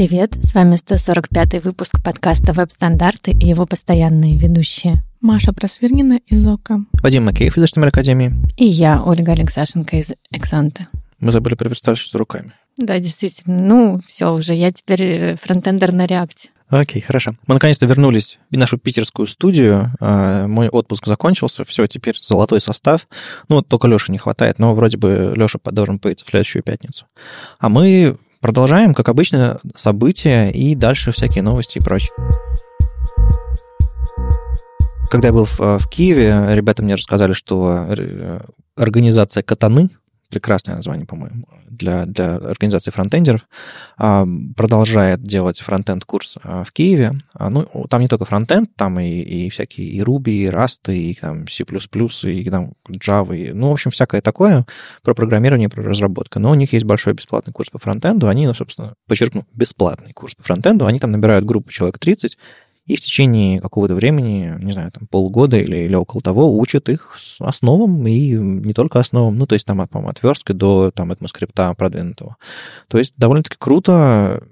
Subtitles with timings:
[0.00, 5.02] Привет, с вами 145 выпуск подкаста «Веб-стандарты» и его постоянные ведущие.
[5.20, 6.86] Маша Просвирнина из ОКО.
[7.02, 8.32] Вадим Макеев из HTML Академии.
[8.56, 10.86] И я, Ольга Алексашенко из Эксанты.
[11.18, 12.54] Мы забыли про верстальщицу руками.
[12.78, 13.60] Да, действительно.
[13.60, 16.48] Ну, все уже, я теперь э, фронтендер на реакте.
[16.68, 17.32] Окей, хорошо.
[17.46, 19.94] Мы наконец-то вернулись в нашу питерскую студию.
[20.00, 23.06] А, мой отпуск закончился, все, теперь золотой состав.
[23.50, 27.04] Ну, вот только Леши не хватает, но вроде бы Леша должен появиться в следующую пятницу.
[27.58, 32.12] А мы продолжаем, как обычно, события и дальше всякие новости и прочее.
[35.10, 38.40] Когда я был в, в Киеве, ребята мне рассказали, что э,
[38.76, 39.90] организация Катаны,
[40.30, 43.46] прекрасное название, по-моему, для, для организации фронтендеров,
[43.98, 44.26] а,
[44.56, 47.12] продолжает делать фронтенд-курс а, в Киеве.
[47.34, 51.14] А, ну, там не только фронтенд, там и, и всякие и Ruby, и Rust, и
[51.14, 54.64] там C++, и там Java, и, ну, в общем, всякое такое
[55.02, 56.38] про программирование, про разработку.
[56.38, 60.34] Но у них есть большой бесплатный курс по фронтенду, они, ну, собственно, подчеркну, бесплатный курс
[60.34, 62.38] по фронтенду, они там набирают группу человек 30,
[62.86, 67.16] и в течение какого-то времени, не знаю, там полгода или, или около того, учат их
[67.38, 71.74] основам и не только основам, ну, то есть там, по-моему, от верстки до там ECMAScript
[71.76, 72.36] продвинутого.
[72.88, 74.42] То есть довольно-таки круто.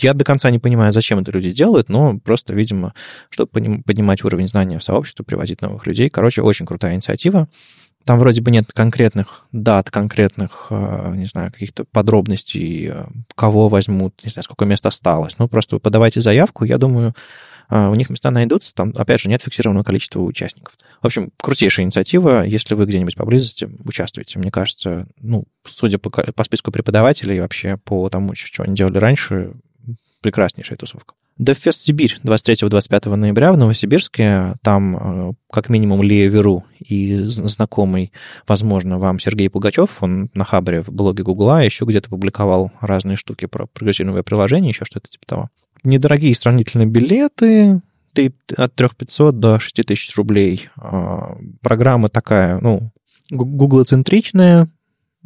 [0.00, 2.92] Я до конца не понимаю, зачем это люди делают, но просто, видимо,
[3.30, 6.10] чтобы поднимать уровень знания в сообществе, привозить новых людей.
[6.10, 7.48] Короче, очень крутая инициатива.
[8.08, 14.24] Там вроде бы нет конкретных дат, конкретных, э, не знаю, каких-то подробностей, э, кого возьмут,
[14.24, 15.36] не знаю, сколько мест осталось.
[15.38, 17.14] Ну, просто вы подавайте заявку, я думаю,
[17.68, 20.72] э, у них места найдутся, там, опять же, нет фиксированного количества участников.
[21.02, 24.38] В общем, крутейшая инициатива, если вы где-нибудь поблизости, участвуйте.
[24.38, 29.52] Мне кажется, ну, судя по, по списку преподавателей, вообще по тому, что они делали раньше,
[30.22, 31.12] прекраснейшая тусовка.
[31.40, 34.54] DevFest Сибирь 23-25 ноября в Новосибирске.
[34.62, 38.12] Там э, как минимум Лея Веру и знакомый,
[38.46, 40.02] возможно, вам Сергей Пугачев.
[40.02, 44.84] Он на Хабре в блоге Гугла еще где-то публиковал разные штуки про прогрессивное приложение, еще
[44.84, 45.50] что-то типа того.
[45.84, 47.80] Недорогие сравнительные билеты,
[48.56, 50.68] от 3500 до 6000 рублей.
[50.76, 52.90] А, программа такая, ну,
[53.30, 54.68] гуглоцентричная,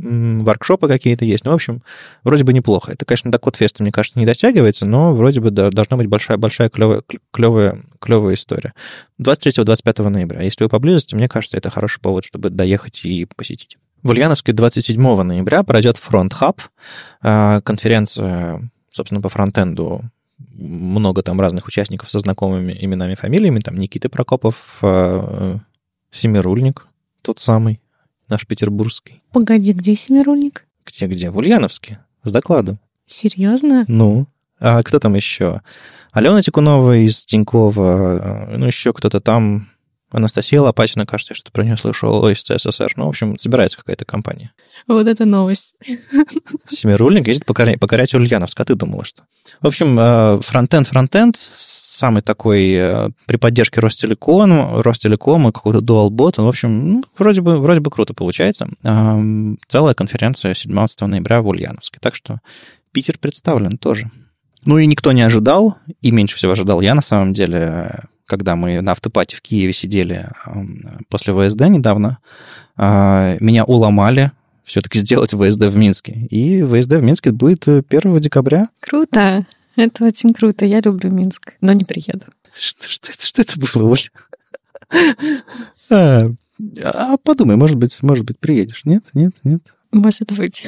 [0.03, 1.45] воркшопы какие-то есть.
[1.45, 1.83] Ну, в общем,
[2.25, 2.93] вроде бы неплохо.
[2.93, 7.03] Это, конечно, до Кодфеста, мне кажется, не дотягивается, но вроде бы должна быть большая-большая клевая,
[7.31, 8.75] клевая, клевая история.
[9.21, 10.43] 23-25 ноября.
[10.43, 13.79] Если вы поблизости, мне кажется, это хороший повод, чтобы доехать и посетить.
[14.03, 16.59] В Ульяновске 27 ноября пройдет Front Hub,
[17.23, 20.03] а, конференция, собственно, по фронтенду
[20.39, 23.61] много там разных участников со знакомыми именами, фамилиями.
[23.61, 25.59] Там Никита Прокопов, а,
[26.11, 26.89] Семирульник,
[27.23, 27.81] тот самый,
[28.29, 29.23] наш петербургский.
[29.33, 30.67] Погоди, где Семирульник?
[30.87, 31.31] Где-где?
[31.31, 32.79] В Ульяновске, с докладом.
[33.07, 33.85] Серьезно?
[33.89, 34.27] Ну,
[34.59, 35.63] а кто там еще?
[36.13, 39.69] Алена Тикунова из Тинькова, ну, еще кто-то там,
[40.13, 42.93] Анастасия Лопатина, кажется, что про нее слышал из СССР.
[42.97, 44.53] Ну, в общем, собирается какая-то компания.
[44.87, 45.75] Вот это новость.
[46.69, 49.25] Семирульник ездит покорять, покорять Ульяновск, а ты думала, что?
[49.61, 51.39] В общем, э, фронтенд, фронтенд,
[52.03, 56.37] самый такой э, при поддержке Ростелеком, Ростелекома, какого-то дуалбот.
[56.37, 58.69] В общем, ну, вроде, бы, вроде бы круто получается.
[59.69, 62.01] Целая конференция 17 ноября в Ульяновске.
[62.01, 62.41] Так что
[62.91, 64.11] Питер представлен тоже.
[64.65, 68.81] Ну и никто не ожидал, и меньше всего ожидал я на самом деле, когда мы
[68.81, 70.29] на автопате в Киеве сидели
[71.09, 72.19] после ВСД недавно,
[72.77, 74.33] а, меня уломали
[74.65, 76.27] все-таки сделать ВСД в Минске.
[76.31, 78.71] И ВСД в Минске будет 1 э, декабря.
[78.81, 79.47] Круто!
[79.77, 80.65] Это очень круто.
[80.65, 82.27] Я люблю Минск, но не приеду.
[82.55, 84.03] Что, что, это, что это было, Оля?
[85.91, 86.31] А,
[86.83, 88.85] а подумай, может быть, может быть, приедешь.
[88.85, 89.75] Нет, нет, нет.
[89.91, 90.67] Может быть.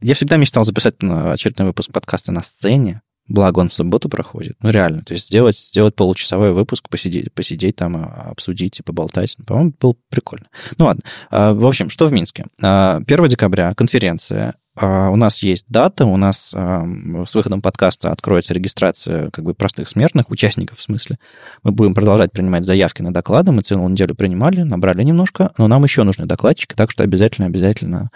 [0.00, 3.02] Я всегда мечтал записать очередной выпуск подкаста на сцене.
[3.28, 4.56] Благо он в субботу проходит.
[4.60, 5.02] Ну, реально.
[5.02, 9.34] То есть сделать, сделать получасовой выпуск, посидеть, посидеть там, а, обсудить и поболтать.
[9.38, 10.46] Ну, по-моему, было прикольно.
[10.78, 11.02] Ну, ладно.
[11.30, 12.46] А, в общем, что в Минске?
[12.58, 14.54] 1 а, декабря конференция.
[14.78, 20.28] У нас есть дата, у нас с выходом подкаста откроется регистрация как бы простых смертных,
[20.28, 21.18] участников в смысле.
[21.62, 23.52] Мы будем продолжать принимать заявки на доклады.
[23.52, 28.10] Мы целую неделю принимали, набрали немножко, но нам еще нужны докладчики, так что обязательно-обязательно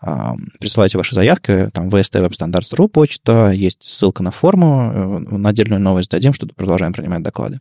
[0.00, 5.80] присылайте ваши заявки, там VST Web Standards.ru почта, есть ссылка на форму, э, на отдельную
[5.80, 7.60] новость дадим, что продолжаем принимать доклады.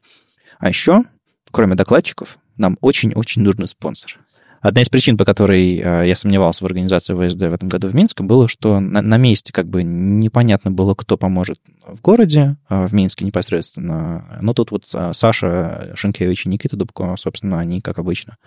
[0.59, 1.03] А еще,
[1.51, 4.19] кроме докладчиков, нам очень-очень нужен спонсор.
[4.61, 7.95] Одна из причин, по которой э, я сомневался в организации ВСД в этом году в
[7.95, 12.87] Минске, было, что на, на месте как бы непонятно было, кто поможет в городе, э,
[12.87, 14.39] в Минске непосредственно.
[14.41, 18.45] Но тут вот Саша Шенкевич и Никита Дубко, собственно, они, как обычно, а,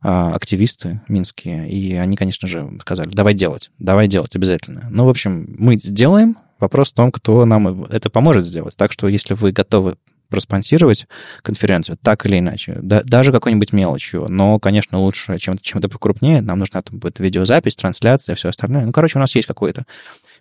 [0.00, 4.86] активисты минские, и они, конечно же, сказали, давай делать, давай делать обязательно.
[4.90, 8.76] Ну, в общем, мы сделаем, вопрос в том, кто нам это поможет сделать.
[8.76, 9.96] Так что, если вы готовы
[10.28, 11.06] проспонсировать
[11.42, 16.58] конференцию так или иначе, да, даже какой-нибудь мелочью, но, конечно, лучше чем-то чем покрупнее, нам
[16.58, 18.84] нужна там будет видеозапись, трансляция, все остальное.
[18.84, 19.86] Ну, короче, у нас есть какое-то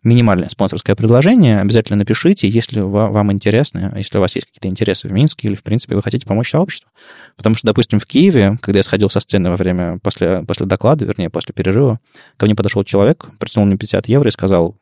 [0.03, 5.11] минимальное спонсорское предложение, обязательно напишите, если вам интересно, если у вас есть какие-то интересы в
[5.11, 6.89] Минске или, в принципе, вы хотите помочь сообществу.
[7.35, 11.05] Потому что, допустим, в Киеве, когда я сходил со сцены во время, после, после доклада,
[11.05, 11.99] вернее, после перерыва,
[12.37, 14.75] ко мне подошел человек, протянул мне 50 евро и сказал,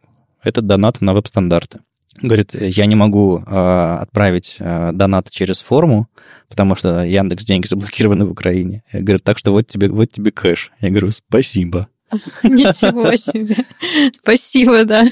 [0.43, 1.79] это донат на веб-стандарты.
[2.21, 6.07] Говорит, я не могу э, отправить э, донат через форму,
[6.47, 8.83] потому что Яндекс деньги заблокированы в Украине.
[8.93, 10.71] Я говорю, так что вот тебе, вот тебе кэш.
[10.79, 11.89] Я говорю, спасибо.
[12.43, 13.55] Ничего себе.
[14.13, 15.05] Спасибо, да.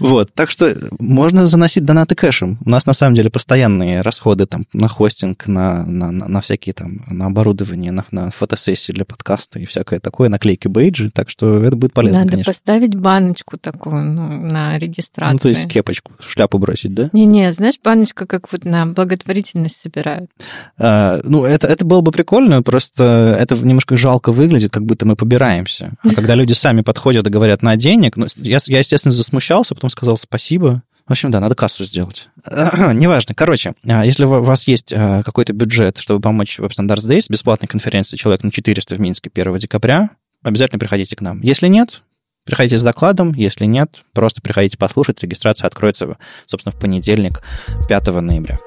[0.00, 2.58] Вот, так что можно заносить донаты кэшем.
[2.64, 7.04] У нас на самом деле постоянные расходы там на хостинг, на, на, на всякие там,
[7.08, 11.76] на оборудование, на, на фотосессии для подкаста и всякое такое, наклейки бейджи, так что это
[11.76, 12.50] будет полезно, Надо конечно.
[12.50, 15.34] поставить баночку такую ну, на регистрацию.
[15.34, 17.10] Ну, то есть кепочку, шляпу бросить, да?
[17.12, 20.30] Не-не, знаешь, баночка как вот на благотворительность собирают.
[20.78, 25.16] А, ну, это, это было бы прикольно, просто это немножко жалко выглядит, как будто мы
[25.16, 25.92] побираемся.
[26.02, 29.90] А когда люди сами подходят и говорят на денег, ну, я, я, естественно, засмущался, потом
[29.90, 30.82] сказал спасибо.
[31.06, 32.28] В общем, да, надо кассу сделать.
[32.46, 33.34] Неважно.
[33.34, 37.66] Короче, а, если у вас есть а, какой-то бюджет, чтобы помочь Web Standards Days, бесплатной
[37.66, 40.10] конференции «Человек на 400» в Минске 1 декабря,
[40.44, 41.40] обязательно приходите к нам.
[41.40, 42.02] Если нет,
[42.44, 43.34] приходите с докладом.
[43.34, 45.20] Если нет, просто приходите послушать.
[45.22, 46.16] Регистрация откроется,
[46.46, 47.42] собственно, в понедельник,
[47.88, 48.58] 5 ноября.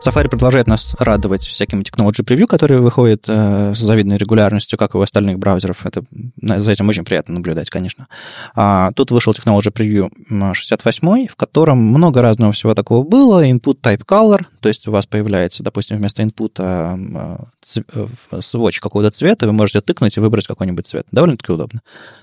[0.00, 4.98] Safari продолжает нас радовать всякими technology превью, которые выходят э, с завидной регулярностью, как и
[4.98, 5.84] у остальных браузеров.
[5.84, 6.04] Это,
[6.40, 8.06] за этим очень приятно наблюдать, конечно.
[8.54, 13.44] А, тут вышел technology превью 68, в котором много разного всего такого было.
[13.44, 19.46] Input type color, то есть у вас появляется, допустим, вместо input э, сводч какого-то цвета,
[19.46, 21.06] вы можете тыкнуть и выбрать какой-нибудь цвет.
[21.10, 21.82] Довольно-таки удобно.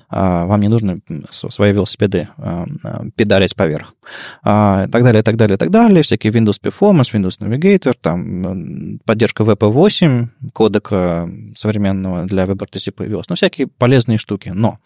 [0.10, 1.00] А, вам не нужно
[1.32, 3.94] свои велосипеды а, а, педалить поверх.
[4.42, 6.04] И так далее, и так далее, и так далее.
[6.04, 13.30] Всякие Windows Performance, Windows Navigator, там поддержка VP8, кодека современного для WebRTC появилась.
[13.30, 14.52] Ну, всякие полезные штуки.
[14.54, 14.80] Но,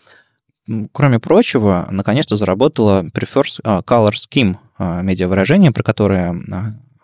[0.92, 4.56] кроме прочего, наконец-то заработала Prefers Color Scheme
[5.04, 6.36] медиавыражение, про которое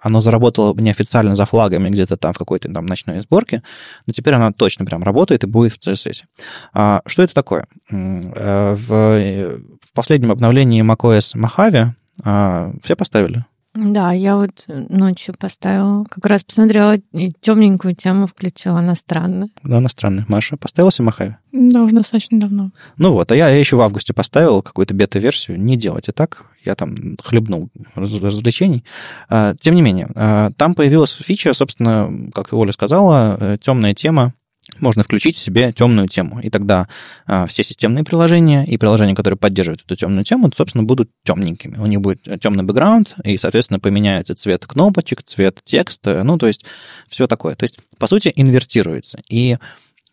[0.01, 3.63] оно заработало неофициально за флагами где-то там в какой-то там ночной сборке,
[4.05, 6.25] но теперь оно точно прям работает и будет в CSS.
[6.73, 7.65] А, что это такое?
[7.89, 11.87] Э, в, в последнем обновлении macOS Mojave
[12.23, 13.45] а, все поставили?
[13.75, 19.49] Да, я вот ночью поставила, как раз посмотрела и темненькую тему включила, она странная.
[19.63, 20.25] Да, она странная.
[20.29, 21.35] Маша, поставила себе Махави?
[21.51, 22.71] Да, уже достаточно давно.
[22.97, 25.61] Ну вот, а я, я еще в августе поставил какую-то бета-версию.
[25.61, 28.85] Не делайте так, я там хлебнул развлечений.
[29.27, 34.33] А, тем не менее, а, там появилась фича, собственно, как Оля сказала, э, темная тема,
[34.79, 36.39] можно включить себе темную тему.
[36.41, 36.87] И тогда
[37.25, 41.77] а, все системные приложения и приложения, которые поддерживают эту темную тему, собственно, будут темненькими.
[41.77, 46.65] У них будет темный бэкграунд, и, соответственно, поменяется цвет кнопочек, цвет текста, ну, то есть
[47.07, 47.55] все такое.
[47.55, 49.19] То есть, по сути, инвертируется.
[49.29, 49.57] И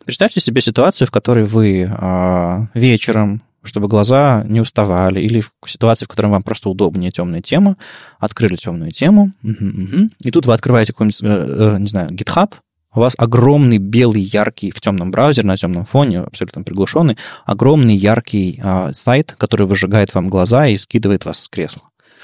[0.05, 6.05] представьте себе ситуацию, в которой вы а, вечером чтобы глаза не уставали, или в ситуации,
[6.05, 7.77] в которой вам просто удобнее темная тема,
[8.19, 10.09] открыли темную тему, угу, угу.
[10.19, 12.53] и тут вы открываете какой-нибудь, э, э, не знаю, GitHub,
[12.95, 18.59] у вас огромный белый, яркий в темном браузере, на темном фоне, абсолютно приглушенный, огромный яркий
[18.63, 21.83] э, сайт, который выжигает вам глаза и скидывает вас с кресла.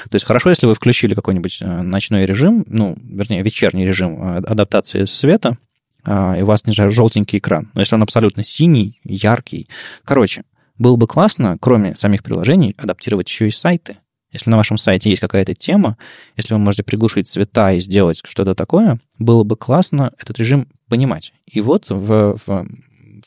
[0.10, 4.38] То есть хорошо, если вы включили какой-нибудь э, ночной режим, ну, вернее, вечерний режим э,
[4.38, 5.58] адаптации света,
[6.06, 7.70] э, и у вас, не желтенький экран.
[7.74, 9.68] Но если он абсолютно синий, яркий.
[10.06, 10.44] Короче,
[10.78, 13.98] было бы классно, кроме самих приложений, адаптировать еще и сайты.
[14.32, 15.98] Если на вашем сайте есть какая-то тема,
[16.38, 21.34] если вы можете приглушить цвета и сделать что-то такое, было бы классно этот режим понимать.
[21.48, 22.68] И вот в, в, в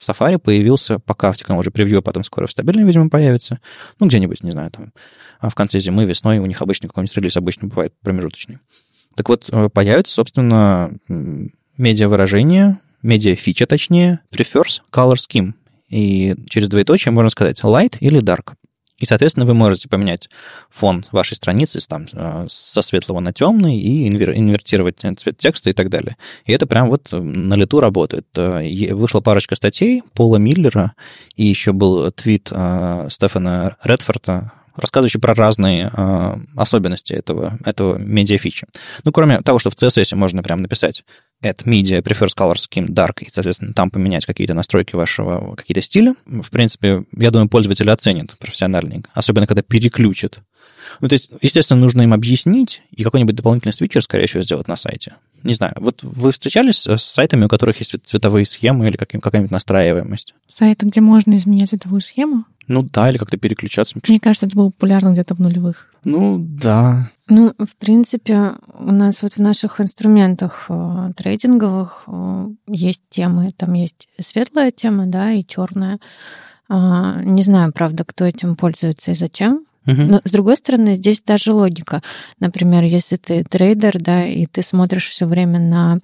[0.00, 3.58] Safari появился пока в технологии превью, а потом скоро в стабильном, видимо, появится.
[3.98, 4.92] Ну, где-нибудь, не знаю, там,
[5.40, 8.58] а в конце зимы, весной у них обычно какой-нибудь релиз обычно бывает промежуточный.
[9.16, 10.92] Так вот, э, появится, собственно,
[11.76, 15.54] медиа-выражение, медиа-фича, точнее, prefers color scheme.
[15.88, 18.54] И через двоеточие можно сказать light или dark.
[19.02, 20.30] И, соответственно, вы можете поменять
[20.70, 25.90] фон вашей страницы там, э, со светлого на темный и инвертировать цвет текста и так
[25.90, 26.16] далее.
[26.46, 28.28] И это прям вот на лету работает.
[28.36, 30.92] Э, вышла парочка статей Пола Миллера,
[31.34, 38.68] и еще был твит э, Стефана Редфорда, рассказывающий про разные э, особенности этого, этого медиафичи.
[39.02, 41.02] Ну, кроме того, что в CSS можно прям написать
[41.42, 46.14] add media prefers color scheme dark, и, соответственно, там поменять какие-то настройки вашего, какие-то стиля.
[46.26, 50.38] В принципе, я думаю, пользователь оценит профессиональненько, особенно когда переключит.
[51.00, 54.76] Ну, то есть, естественно, нужно им объяснить и какой-нибудь дополнительный свитчер, скорее всего, сделать на
[54.76, 55.14] сайте.
[55.42, 60.34] Не знаю, вот вы встречались с сайтами, у которых есть цветовые схемы или какая-нибудь настраиваемость?
[60.48, 62.44] Сайты, где можно изменять цветовую схему?
[62.68, 63.98] Ну да, или как-то переключаться.
[64.06, 65.88] Мне кажется, это было популярно где-то в нулевых.
[66.04, 67.10] Ну да.
[67.34, 73.54] Ну, в принципе, у нас вот в наших инструментах э, трейдинговых э, есть темы.
[73.56, 75.98] Там есть светлая тема, да, и черная.
[76.68, 79.64] А, не знаю, правда, кто этим пользуется и зачем.
[79.86, 82.02] Но, с другой стороны, здесь даже логика.
[82.38, 86.00] Например, если ты трейдер, да, и ты смотришь все время на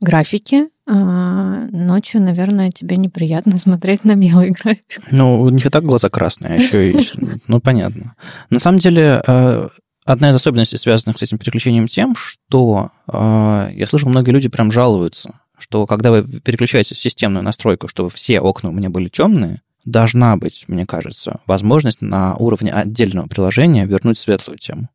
[0.00, 5.00] графики, а, ночью, наверное, тебе неприятно смотреть на белый график.
[5.12, 7.08] Ну, у них и так глаза красные, а еще и...
[7.46, 8.16] Ну, понятно.
[8.50, 9.68] На самом деле, э,
[10.04, 14.72] одна из особенностей, связанных с этим переключением, тем, что э, я слышу, многие люди прям
[14.72, 20.36] жалуются, что когда вы переключаете системную настройку, чтобы все окна у меня были темные, должна
[20.36, 24.88] быть, мне кажется, возможность на уровне отдельного приложения вернуть светлую тему.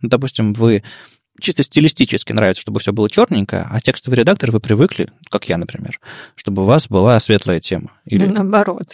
[0.00, 0.82] Ну, допустим, вы
[1.40, 5.98] чисто стилистически нравится, чтобы все было черненькое, а текстовый редактор вы привыкли, как я, например,
[6.36, 7.92] чтобы у вас была светлая тема.
[8.06, 8.88] Или, Наоборот.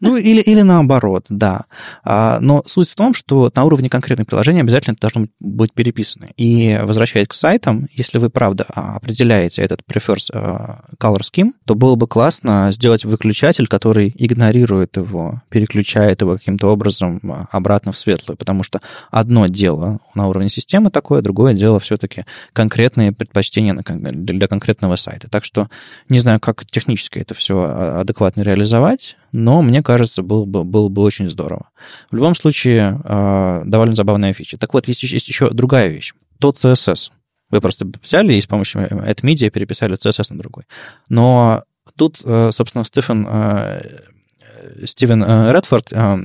[0.00, 1.66] ну, или, или наоборот, да.
[2.02, 6.28] А, но суть в том, что на уровне конкретного приложения обязательно это должно быть, переписано.
[6.36, 11.74] И возвращаясь к сайтам, если вы, правда, а, определяете этот prefers а, color scheme, то
[11.74, 17.20] было бы классно сделать выключатель, который игнорирует его, переключает его каким-то образом
[17.50, 18.80] обратно в светлую, потому что
[19.10, 25.28] одно дело на уровне системы такое, другое дело все-таки конкретные предпочтения на для конкретного сайта.
[25.28, 25.68] Так что
[26.08, 27.62] не знаю, как технически это все
[28.00, 31.68] адекватно реализовать, но мне кажется, было бы, было бы очень здорово.
[32.10, 34.56] В любом случае, э, довольно забавная фича.
[34.56, 36.14] Так вот, есть, есть еще другая вещь.
[36.38, 37.10] Тот CSS.
[37.50, 40.64] Вы просто взяли и с помощью AdMedia переписали CSS на другой.
[41.08, 41.64] Но
[41.96, 44.00] тут, э, собственно, Стефан, э,
[44.40, 46.18] э, Стивен э, Редфорд э,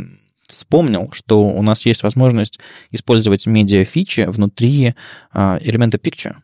[0.53, 2.59] вспомнил, что у нас есть возможность
[2.91, 4.95] использовать медиа-фичи внутри
[5.33, 6.35] э, элемента picture.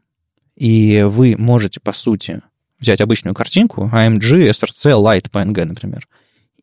[0.56, 2.42] И вы можете, по сути,
[2.80, 6.08] взять обычную картинку, AMG, SRC, Light, PNG, например,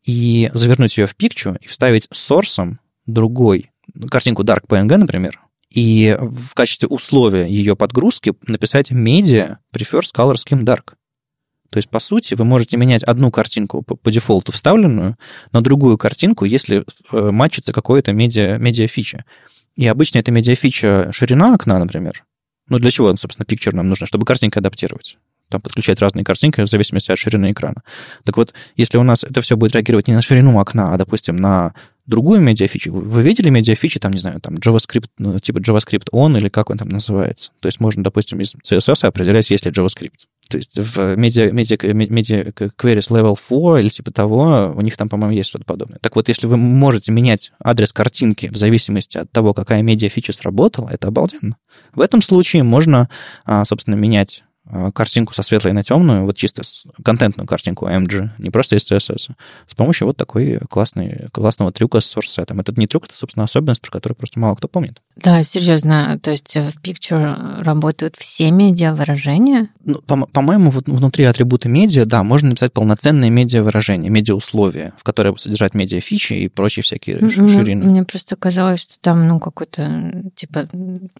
[0.05, 3.71] и завернуть ее в picture и вставить сорсом другой,
[4.09, 10.63] картинку Dark PNG, например, и в качестве условия ее подгрузки написать media prefers color scheme
[10.63, 10.93] dark.
[11.69, 15.17] То есть, по сути, вы можете менять одну картинку по, дефолту вставленную
[15.51, 19.25] на другую картинку, если э, матчится какое-то медиа, медиа-фича.
[19.75, 22.23] И обычно эта медиа-фича ширина окна, например.
[22.69, 24.07] Ну, для чего, собственно, пикчер нам нужно?
[24.07, 25.17] Чтобы картинка адаптировать.
[25.49, 27.83] Там подключать разные картинки в зависимости от ширины экрана.
[28.25, 31.37] Так вот, если у нас это все будет реагировать не на ширину окна, а, допустим,
[31.37, 31.73] на
[32.05, 32.91] другую медиафичу.
[32.91, 36.77] Вы видели медиафичи, там, не знаю, там JavaScript, ну, типа JavaScript on или как он
[36.77, 37.51] там называется?
[37.59, 40.25] То есть можно, допустим, из CSS определять, есть ли JavaScript.
[40.47, 45.09] То есть в media, media, media queries level 4 или типа того, у них там,
[45.09, 45.99] по-моему, есть что-то подобное.
[45.99, 50.89] Так вот, если вы можете менять адрес картинки в зависимости от того, какая медиафича сработала,
[50.89, 51.57] это обалденно.
[51.93, 53.09] В этом случае можно,
[53.45, 54.43] а, собственно, менять
[54.93, 56.63] картинку со светлой на темную, вот чисто
[57.03, 59.31] контентную картинку AMG, не просто из CSS,
[59.67, 62.59] с помощью вот такой классной, классного трюка с source set.
[62.59, 65.01] Это не трюк, это, собственно, особенность, про которую просто мало кто помнит.
[65.15, 66.19] Да, серьезно.
[66.21, 69.69] То есть в Picture работают все медиа-выражения?
[69.85, 75.35] Ну, по- по-моему, вот внутри атрибута медиа, да, можно написать полноценное медиа-выражение, медиа-условия, в которое
[75.37, 77.85] содержать медиа-фичи и прочие всякие Мне- ширины.
[77.85, 80.67] Мне просто казалось, что там, ну, какой-то, типа,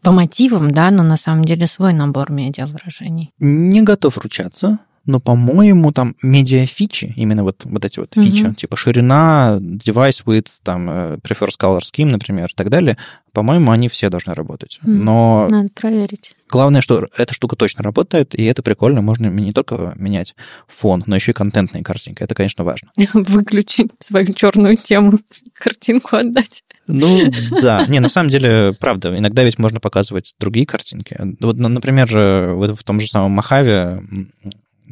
[0.02, 3.32] по мотивам, да, но на самом деле свой набор медиа-выражений.
[3.40, 8.56] Не готов ручаться, но, по-моему, там медиа-фичи, именно вот, вот эти вот фичи, Мгм.
[8.56, 12.98] типа ширина, device width, там, э, prefers color scheme, например, и так далее,
[13.34, 14.80] по-моему, они все должны работать.
[14.84, 15.04] Мгм.
[15.06, 16.32] Но Надо проверить.
[16.50, 20.36] главное, что эта штука точно работает, и это прикольно, можно не только менять
[20.68, 22.22] фон, но еще и контентные картинки.
[22.24, 22.90] Это, конечно, важно.
[23.14, 25.20] Выключить свою черную тему,
[25.54, 26.64] картинку отдать.
[26.88, 27.30] Ну,
[27.62, 27.86] да.
[27.88, 31.18] Не, на самом деле, правда, иногда ведь можно показывать другие картинки.
[31.40, 34.02] Вот, на- например, э, в том же самом Махаве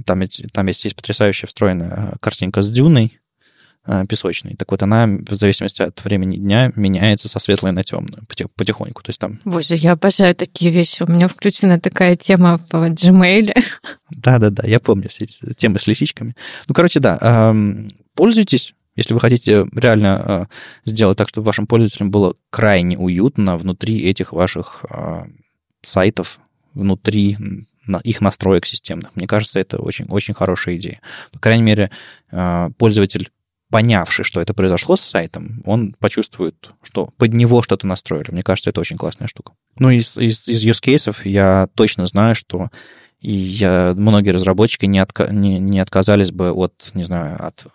[0.05, 3.19] там, там есть, есть потрясающая встроенная э, картинка с дюной
[3.85, 4.55] э, песочной.
[4.55, 9.03] Так вот, она в зависимости от времени дня меняется со светлой на темную поти- потихоньку.
[9.03, 11.03] То есть там, Боже, я обожаю такие вещи.
[11.03, 13.53] У меня включена такая тема по Gmail.
[14.09, 16.35] да-да-да, я помню все эти темы с лисичками.
[16.67, 17.53] Ну, короче, да,
[18.15, 20.45] пользуйтесь, если вы хотите реально э,
[20.85, 25.25] сделать так, чтобы вашим пользователям было крайне уютно внутри этих ваших э,
[25.83, 26.39] сайтов,
[26.73, 27.37] внутри
[28.03, 29.15] их настроек системных.
[29.15, 31.01] Мне кажется, это очень, очень хорошая идея.
[31.31, 31.91] По крайней мере,
[32.31, 33.31] э, пользователь,
[33.69, 38.31] понявший, что это произошло с сайтом, он почувствует, что под него что-то настроили.
[38.31, 39.53] Мне кажется, это очень классная штука.
[39.77, 42.69] Ну, из, из, из use cases я точно знаю, что
[43.19, 47.65] и я, многие разработчики не, отка- не, не отказались бы от, не знаю, от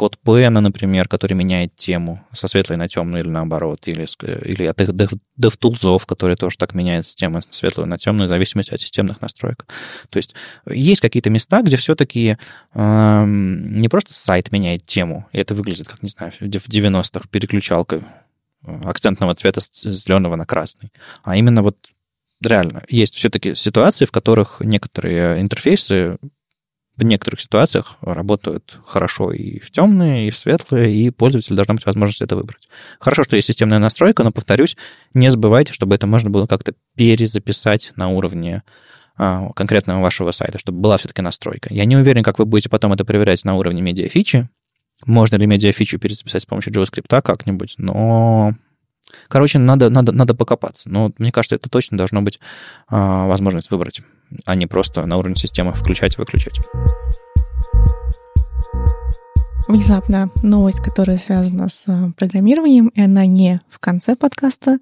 [0.00, 4.64] код Пэна, например, который меняет тему со светлой на темную или наоборот, или, с- или
[4.64, 8.30] от их dev, DevTools, которые тоже так меняют с темы со светлую на темную в
[8.30, 9.66] зависимости от системных настроек.
[10.08, 10.34] То есть
[10.66, 12.38] есть какие-то места, где все-таки
[12.74, 17.96] не просто сайт меняет тему, и это выглядит, как, не знаю, в 90-х переключалка
[18.64, 20.92] э, акцентного цвета с зеленого на красный,
[21.22, 21.76] а именно вот
[22.40, 26.16] реально есть все-таки ситуации, в которых некоторые интерфейсы
[27.00, 31.86] в некоторых ситуациях работают хорошо и в темные, и в светлые, и пользователю должна быть
[31.86, 32.68] возможность это выбрать.
[33.00, 34.76] Хорошо, что есть системная настройка, но, повторюсь,
[35.14, 38.62] не забывайте, чтобы это можно было как-то перезаписать на уровне
[39.16, 41.72] а, конкретного вашего сайта, чтобы была все-таки настройка.
[41.72, 44.48] Я не уверен, как вы будете потом это проверять на уровне медиафичи.
[45.06, 48.54] Можно ли медиафичу перезаписать с помощью JavaScript как-нибудь, но
[49.28, 50.88] Короче, надо, надо, надо покопаться.
[50.88, 52.38] Но мне кажется, это точно должно быть
[52.88, 54.02] а, возможность выбрать,
[54.44, 56.60] а не просто на уровне системы включать и выключать.
[59.68, 64.78] Внезапно новость, которая связана с а, программированием, и она не в конце подкаста,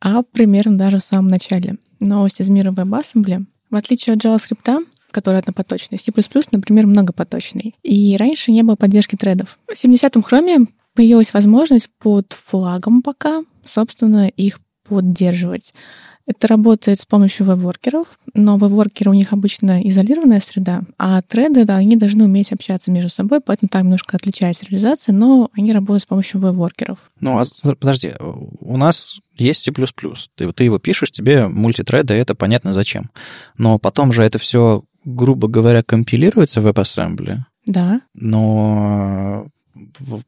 [0.00, 1.76] а примерно даже в самом начале.
[2.00, 3.46] Новость из мира WebAssembly.
[3.70, 6.12] В отличие от JavaScript, который однопоточный, C++,
[6.52, 7.74] например, многопоточный.
[7.82, 9.58] И раньше не было поддержки тредов.
[9.66, 15.72] В 70-м хроме появилась возможность под флагом пока, собственно, их поддерживать.
[16.26, 21.76] Это работает с помощью веб-воркеров, но веб-воркеры у них обычно изолированная среда, а треды, да,
[21.76, 26.06] они должны уметь общаться между собой, поэтому там немножко отличается реализация, но они работают с
[26.06, 26.98] помощью веб-воркеров.
[27.20, 27.44] Ну, а
[27.78, 29.72] подожди, у нас есть C++,
[30.34, 33.10] ты, ты его пишешь, тебе мультитреды, это понятно зачем.
[33.56, 37.38] Но потом же это все, грубо говоря, компилируется в WebAssembly.
[37.66, 38.02] Да.
[38.14, 39.46] Но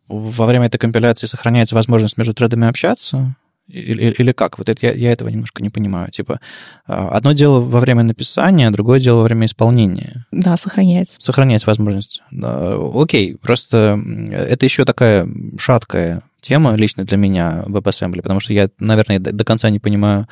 [0.08, 3.36] во время этой компиляции сохраняется возможность между тредами общаться?
[3.72, 4.58] Или, или как?
[4.58, 6.10] Вот это я, я этого немножко не понимаю.
[6.10, 6.40] Типа,
[6.86, 10.26] а, одно дело во время написания, другое дело во время исполнения.
[10.30, 11.16] Да, сохраняется.
[11.18, 12.22] Сохраняется возможность.
[12.30, 13.98] Да, окей, просто
[14.30, 15.26] это еще такая
[15.58, 19.78] шаткая тема лично для меня в WebAssembly, потому что я, наверное, до, до конца не
[19.78, 20.28] понимаю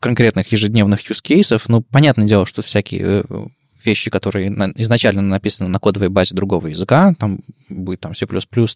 [0.00, 1.62] конкретных ежедневных use cases.
[1.68, 3.46] Ну, понятное дело, что всякие э,
[3.84, 8.26] вещи, которые изначально написаны на кодовой базе другого языка, там будет там C++,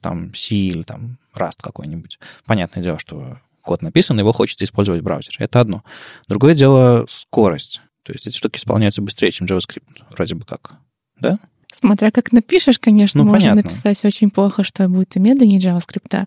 [0.00, 2.20] там C или там Rust какой-нибудь.
[2.44, 5.36] Понятное дело, что код написан, его хочется использовать в браузере.
[5.40, 5.84] Это одно.
[6.28, 7.80] Другое дело— скорость.
[8.04, 10.76] То есть эти штуки исполняются быстрее, чем JavaScript, вроде бы как.
[11.20, 11.38] Да?
[11.74, 13.70] Смотря как напишешь, конечно, ну, можно понятно.
[13.70, 16.26] написать очень плохо, что будет и медленнее JavaScript.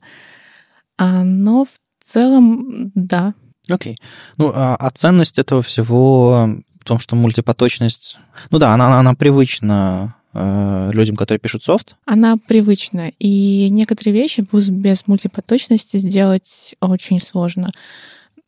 [0.98, 1.70] А, но в
[2.06, 3.34] целом, да.
[3.70, 3.98] Окей.
[4.38, 6.50] Ну, а, а ценность этого всего
[6.82, 8.18] в том, что мультипоточность...
[8.52, 11.96] Ну да, она, она привычна э, людям, которые пишут софт.
[12.06, 17.70] Она привычна, и некоторые вещи без мультипоточности сделать очень сложно.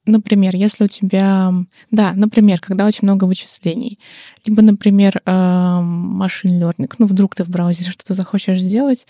[0.06, 1.54] Например, если у тебя...
[1.92, 4.00] Да, например, когда очень много вычислений.
[4.46, 6.92] Либо, например, машин learning.
[6.98, 9.06] Ну, вдруг ты в браузере что-то захочешь сделать,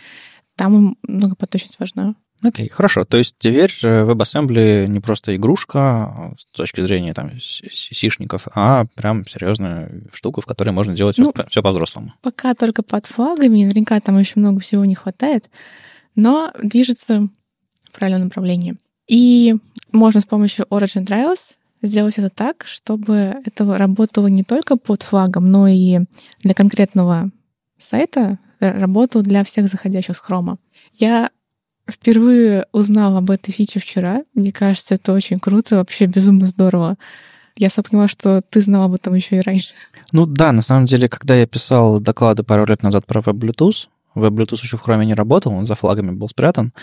[0.57, 2.15] там многопоточность важна.
[2.43, 3.05] Окей, okay, хорошо.
[3.05, 10.03] То есть теперь WebAssembly не просто игрушка с точки зрения там сишников, а прям серьезная
[10.11, 12.13] штука, в которой можно делать ну, все, все по-взрослому.
[12.21, 15.49] Пока только под флагами, наверняка там еще много всего не хватает,
[16.15, 17.29] но движется
[17.83, 18.75] в правильном направлении.
[19.07, 19.55] И
[19.91, 25.51] можно с помощью Origin Trials сделать это так, чтобы это работало не только под флагом,
[25.51, 25.99] но и
[26.41, 27.29] для конкретного
[27.79, 30.57] сайта работало для всех заходящих с Chrome.
[30.93, 31.29] Я
[31.91, 34.23] впервые узнала об этой фиче вчера.
[34.33, 36.97] Мне кажется, это очень круто, вообще безумно здорово.
[37.57, 39.73] Я сам поняла, что ты знал об этом еще и раньше.
[40.11, 44.59] Ну да, на самом деле, когда я писал доклады пару лет назад про WebBluetooth, WebBluetooth
[44.61, 46.73] еще в Chrome не работал, он за флагами был спрятан,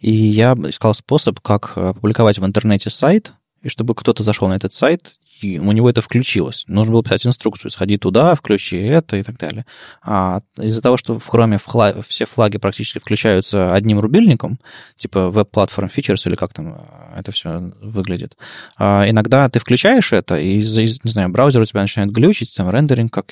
[0.00, 4.72] и я искал способ, как опубликовать в интернете сайт, и чтобы кто-то зашел на этот
[4.74, 6.64] сайт и у него это включилось.
[6.66, 9.66] Нужно было писать инструкцию, сходи туда, включи это и так далее.
[10.02, 14.58] А из-за того, что в Chrome флаг, все флаги практически включаются одним рубильником,
[14.96, 18.36] типа Web Platform Features или как там это все выглядит,
[18.76, 23.12] а иногда ты включаешь это, и, не знаю, браузер у тебя начинает глючить, там рендеринг
[23.12, 23.26] как,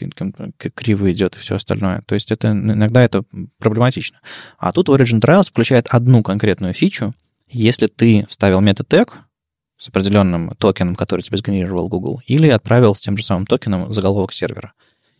[0.56, 2.02] как криво идет и все остальное.
[2.06, 3.24] То есть это иногда это
[3.58, 4.20] проблематично.
[4.58, 7.14] А тут Origin Trials включает одну конкретную фичу,
[7.48, 9.10] если ты вставил метод tag,
[9.78, 14.32] с определенным токеном, который тебе сгенерировал Google, или отправил с тем же самым токеном заголовок
[14.32, 14.72] сервера.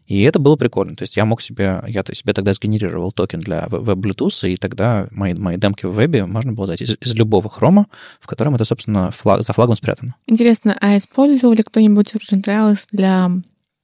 [0.07, 0.95] И это было прикольно.
[0.95, 5.09] То есть я мог себе, я себе тогда сгенерировал токен для Web Bluetooth, и тогда
[5.11, 7.89] мои, мои демки в вебе можно было дать из, из любого хрома,
[8.21, 10.15] в котором это, собственно, флаг, за флагом спрятано.
[10.27, 13.31] Интересно, а использовал ли кто-нибудь Origin Trials для,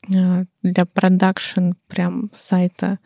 [0.08, 3.00] э, для продакшн прям сайта,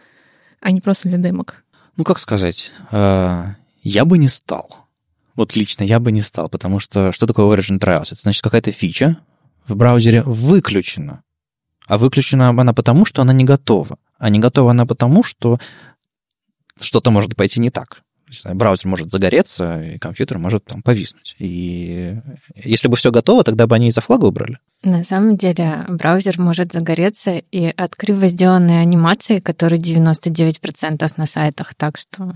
[0.61, 1.65] а не просто для демок?
[1.97, 3.45] Ну, как сказать, э,
[3.83, 4.86] я бы не стал.
[5.37, 8.07] Вот лично я бы не стал, потому что что такое Origin Trials?
[8.11, 9.19] Это значит какая-то фича
[9.67, 11.23] в браузере выключена.
[11.87, 13.99] А выключена она потому, что она не готова.
[14.19, 15.59] А не готова она потому, что
[16.81, 18.03] что-то может пойти не так.
[18.29, 21.37] Не знаю, браузер может загореться, и компьютер может там повиснуть.
[21.39, 22.17] И
[22.57, 24.59] если бы все готово, тогда бы они из-за флага убрали.
[24.83, 31.75] На самом деле браузер может загореться и от криво сделанной анимации, которые 99% на сайтах,
[31.75, 32.35] так что...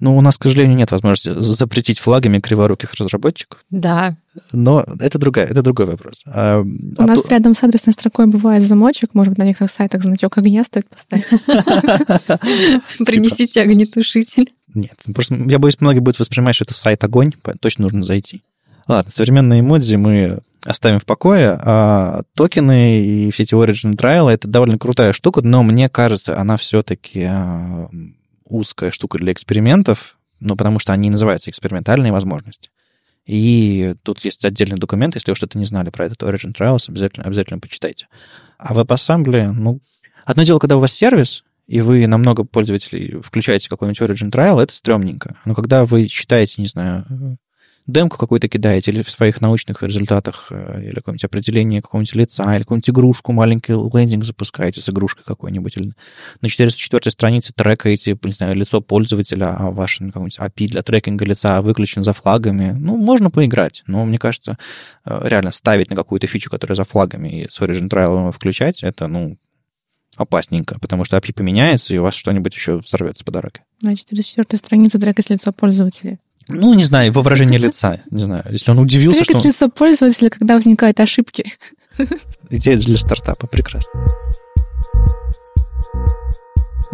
[0.00, 3.64] Ну, у нас, к сожалению, нет возможности запретить флагами криворуких разработчиков.
[3.70, 4.16] Да.
[4.52, 6.22] Но это, другая, это другой вопрос.
[6.26, 6.64] А, у
[6.96, 7.30] а нас то...
[7.30, 11.26] рядом с адресной строкой бывает замочек, может быть, на некоторых сайтах значок огня стоит поставить.
[13.06, 14.52] Принесите огнетушитель.
[14.74, 18.42] Нет, просто я боюсь, многие будут воспринимать, что это сайт огонь, точно нужно зайти.
[18.86, 24.48] Ладно, современные эмодзи мы оставим в покое, а токены и все эти Origin Trial это
[24.48, 27.88] довольно крутая штука, но мне кажется, она все-таки а,
[28.44, 32.70] узкая штука для экспериментов, ну, потому что они называются экспериментальные возможности.
[33.26, 37.24] И тут есть отдельный документ, если вы что-то не знали про этот Origin Trials, обязательно,
[37.26, 38.08] обязательно почитайте.
[38.58, 39.80] А WebAssembly, ну,
[40.26, 44.62] одно дело, когда у вас сервис, и вы на много пользователей включаете какой-нибудь Origin Trial,
[44.62, 45.38] это стрёмненько.
[45.44, 47.38] Но когда вы считаете, не знаю,
[47.86, 52.62] демку какую-то кидаете или в своих научных результатах э, или какое-нибудь определение какого-нибудь лица, или
[52.62, 55.92] какую-нибудь игрушку, маленький лендинг запускаете с игрушкой какой-нибудь, или
[56.40, 61.60] на 404 странице трекаете, не знаю, лицо пользователя, а ваш какой-нибудь API для трекинга лица
[61.60, 64.58] выключен за флагами, ну, можно поиграть, но мне кажется,
[65.04, 69.08] э, реально ставить на какую-то фичу, которая за флагами и с Origin Trial включать, это,
[69.08, 69.36] ну,
[70.16, 73.62] опасненько, потому что API поменяется, и у вас что-нибудь еще взорвется по дороге.
[73.82, 76.18] На 44 странице трекать лицо пользователя.
[76.48, 78.02] Ну, не знаю, во выражении лица.
[78.10, 79.38] Не знаю, если он удивился, что...
[79.38, 81.52] лицо пользователя, когда возникают ошибки.
[82.50, 83.90] Идея для стартапа, прекрасно.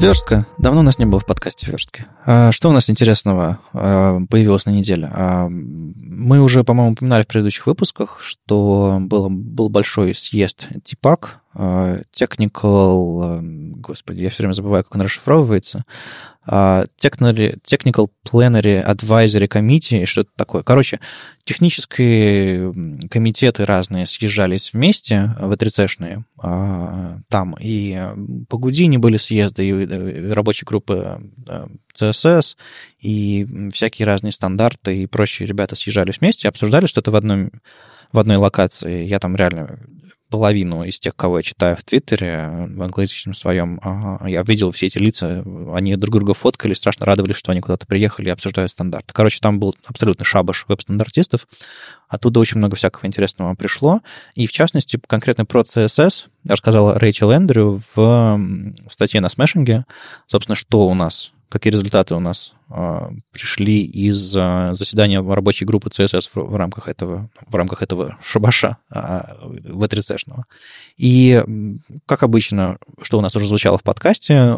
[0.01, 0.47] Верстка.
[0.57, 2.07] Давно у нас не было в подкасте верстки.
[2.25, 5.11] А что у нас интересного а, появилось на неделе?
[5.13, 13.41] А, мы уже, по-моему, упоминали в предыдущих выпусках, что было, был большой съезд ТИПАК, Technical...
[13.77, 15.85] Господи, я все время забываю, как он расшифровывается.
[16.53, 20.65] А, technical Plenary Advisory Committee, что-то такое.
[20.65, 20.99] Короче,
[21.45, 22.73] технические
[23.09, 25.71] комитеты разные съезжались вместе, в 3
[26.39, 27.97] а, там, и
[28.49, 31.21] по Гудине были съезды, и рабочие группы
[31.95, 32.57] CSS,
[32.99, 37.53] и всякие разные стандарты и прочие ребята съезжались вместе, обсуждали что-то в одном
[38.13, 39.05] в одной локации.
[39.05, 39.79] Я там реально
[40.31, 43.81] половину из тех, кого я читаю в Твиттере, в англоязычном своем,
[44.27, 48.29] я видел все эти лица, они друг друга фоткали, страшно радовались, что они куда-то приехали
[48.29, 49.13] и обсуждают стандарты.
[49.13, 51.47] Короче, там был абсолютно шабаш веб-стандартистов,
[52.09, 54.01] оттуда очень много всякого интересного пришло,
[54.35, 59.85] и в частности, конкретно про CSS рассказала Рэйчел Эндрю в, в статье на смешинге,
[60.27, 62.60] собственно, что у нас какие результаты у нас а,
[63.33, 68.77] пришли из а, заседания рабочей группы CSS в, в рамках этого, в рамках этого шабаша
[68.89, 70.45] а, V3C-шного.
[70.97, 71.43] И,
[72.07, 74.57] как обычно, что у нас уже звучало в подкасте,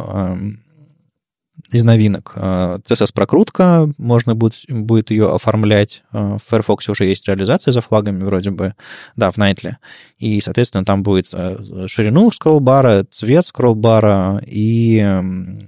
[1.70, 2.32] из новинок.
[2.36, 6.02] CSS-прокрутка, можно будет, будет ее оформлять.
[6.10, 8.74] В Firefox уже есть реализация за флагами вроде бы,
[9.16, 9.74] да, в Nightly.
[10.18, 15.00] И, соответственно, там будет э, ширину скроллбара, цвет скроллбара и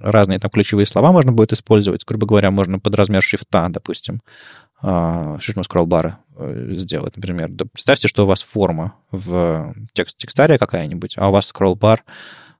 [0.01, 2.05] разные там ключевые слова можно будет использовать.
[2.05, 4.21] Грубо говоря, можно под размер шрифта, допустим,
[4.81, 7.49] ширину скроллбара э, сделать, например.
[7.71, 12.03] Представьте, что у вас форма в текст текстаре какая-нибудь, а у вас скроллбар,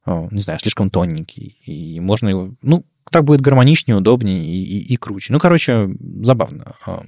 [0.06, 4.98] не знаю, слишком тоненький, и можно его, ну, так будет гармоничнее, удобнее и, и, и
[4.98, 5.34] круче.
[5.34, 5.90] Ну, короче,
[6.22, 6.76] забавно.
[6.86, 7.04] А.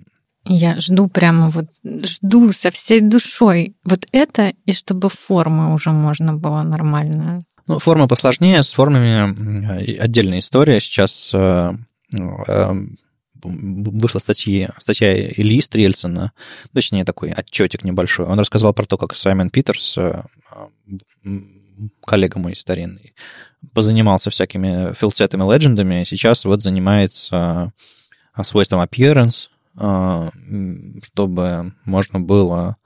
[0.45, 6.33] Я жду прямо вот, жду со всей душой вот это, и чтобы форма уже можно
[6.33, 7.41] было нормально.
[7.67, 10.79] Ну, форма посложнее, с формами отдельная история.
[10.79, 11.73] Сейчас э,
[12.47, 12.73] э,
[13.43, 16.31] вышла статья, статья Ильи Стрельцина,
[16.73, 18.25] точнее, такой отчетик небольшой.
[18.25, 20.23] Он рассказал про то, как Саймон Питерс, э,
[22.05, 23.13] коллега мой старинный,
[23.73, 27.73] позанимался всякими филсетами, легендами, сейчас вот занимается
[28.33, 30.29] а, свойством appearance, а,
[31.03, 32.77] чтобы можно было,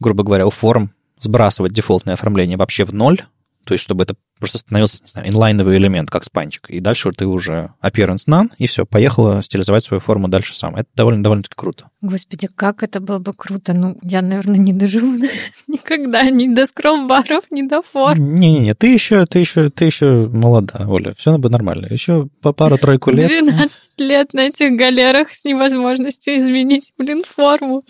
[0.00, 3.22] грубо говоря, у форм сбрасывать дефолтное оформление вообще в ноль,
[3.64, 6.70] то есть чтобы это просто становился, не знаю, инлайновый элемент, как спанчик.
[6.70, 10.76] И дальше ты уже appearance none, и все, поехала стилизовать свою форму дальше сам.
[10.76, 11.90] Это довольно, довольно-таки круто.
[12.00, 13.72] Господи, как это было бы круто.
[13.74, 15.18] Ну, я, наверное, не доживу
[15.66, 18.34] никогда ни до скролл-баров, ни до форм.
[18.36, 21.86] Не-не-не, ты еще, ты еще, ты еще молода, Оля, все бы нормально.
[21.90, 23.28] Еще по пару-тройку лет.
[23.28, 27.84] 12 лет на этих галерах с невозможностью изменить, блин, форму.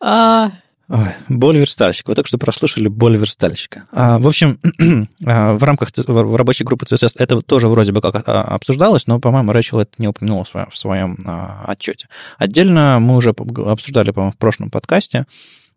[0.00, 0.52] А,
[0.88, 2.10] Ой, боль верстальщика.
[2.10, 3.86] Вы только что прослушали боль верстальщика.
[3.90, 4.58] А, в общем,
[5.26, 9.18] а, в рамках в рабочей группы CSS это тоже вроде бы как а, обсуждалось, но,
[9.18, 12.08] по-моему, Рэйчел это не упомянула в своем, в своем а, отчете.
[12.38, 15.26] Отдельно мы уже обсуждали, по-моему, в прошлом подкасте,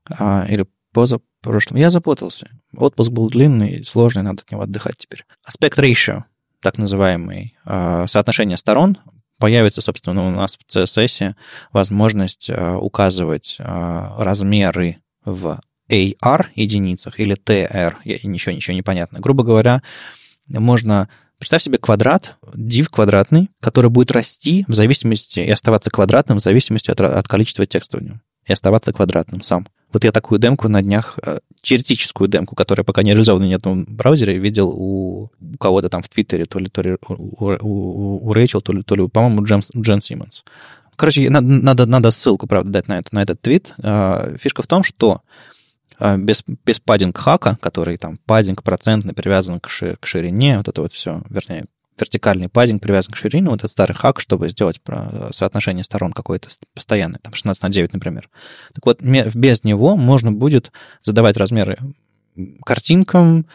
[0.10, 1.78] а, или позапрошлом.
[1.78, 2.50] Я запутался.
[2.76, 5.24] Отпуск был длинный, сложный, надо от него отдыхать теперь.
[5.46, 6.24] Аспект ratio,
[6.62, 8.98] так называемый, а, соотношение сторон
[9.40, 11.36] появится, собственно, у нас в CSS
[11.72, 13.64] возможность э, указывать э,
[14.18, 19.20] размеры в AR единицах или TR, ничего, ничего не понятно.
[19.20, 19.82] Грубо говоря,
[20.48, 21.08] можно
[21.40, 26.90] Представь себе квадрат, div квадратный, который будет расти в зависимости и оставаться квадратным в зависимости
[26.90, 28.22] от, от количества текста в нем.
[28.48, 29.68] И оставаться квадратным сам.
[29.94, 33.58] Вот я такую демку на днях, э, теоретическую демку, которая пока не реализована ни в
[33.58, 38.28] одном браузере, видел у, у кого-то там в Твиттере, то ли, то ли у, у,
[38.28, 40.44] у Рэйчел, то ли, то ли по-моему, Джен, Джен Симмонс.
[40.98, 43.76] Короче, надо, надо, надо ссылку, правда, дать на, это, на этот твит.
[43.82, 45.22] А, фишка в том, что
[46.00, 50.68] а, без, без паддинг хака, который там паддинг процентный привязан к, ши, к ширине, вот
[50.68, 51.68] это вот все, вернее,
[52.00, 54.82] вертикальный паддинг привязан к ширине, вот этот старый хак, чтобы сделать
[55.32, 58.30] соотношение сторон какое-то постоянное, там 16 на 9, например.
[58.74, 61.78] Так вот, без него можно будет задавать размеры
[62.66, 63.46] картинкам,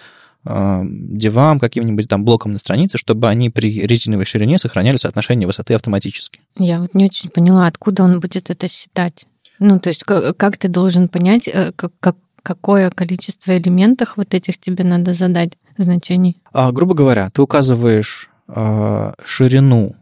[0.44, 5.74] а, девам, каким-нибудь там блоком на странице, чтобы они при резиновой ширине сохраняли соотношение высоты
[5.74, 6.40] автоматически.
[6.56, 9.26] Я вот не очень поняла, откуда он будет это считать.
[9.60, 14.58] Ну, то есть как ты должен понять, э, как, как, какое количество элементов вот этих
[14.58, 16.42] тебе надо задать значений?
[16.52, 19.96] А, грубо говоря, ты указываешь а, ширину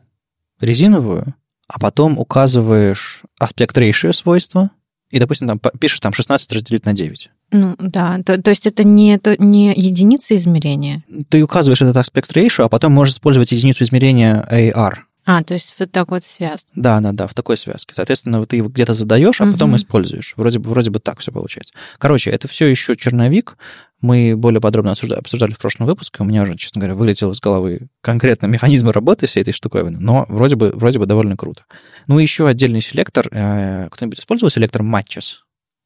[0.60, 1.34] резиновую,
[1.68, 4.70] а потом указываешь аспект ratio свойства,
[5.10, 7.30] и, допустим, там пишешь там 16 разделить на 9.
[7.52, 11.02] Ну да, то, то есть это не, то, не единица измерения?
[11.28, 14.98] Ты указываешь этот аспект ratio, а потом можешь использовать единицу измерения AR.
[15.26, 16.66] А, то есть вот так вот связка.
[16.74, 17.94] Да, да, да, в такой связке.
[17.94, 19.52] Соответственно, ты его где-то задаешь, а угу.
[19.52, 20.34] потом используешь.
[20.36, 21.72] Вроде бы, вроде бы так все получается.
[21.98, 23.56] Короче, это все еще черновик.
[24.00, 26.22] Мы более подробно обсуждали, обсуждали в прошлом выпуске.
[26.22, 30.26] У меня уже, честно говоря, вылетел из головы конкретно механизмы работы всей этой штуковины, но
[30.28, 31.64] вроде бы, вроде бы довольно круто.
[32.06, 33.28] Ну и еще отдельный селектор.
[33.30, 35.40] Э, кто-нибудь использовал селектор Matches?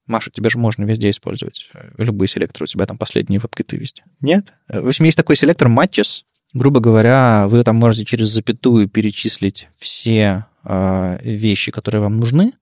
[0.06, 1.68] Маша, тебе же можно везде использовать.
[1.74, 4.04] Э, любые селекторы у тебя там последние веб-киты везде.
[4.20, 4.52] Нет?
[4.68, 6.22] В общем, есть такой селектор Matches,
[6.52, 12.52] грубо говоря, вы там можете через запятую перечислить все э, вещи, которые вам нужны,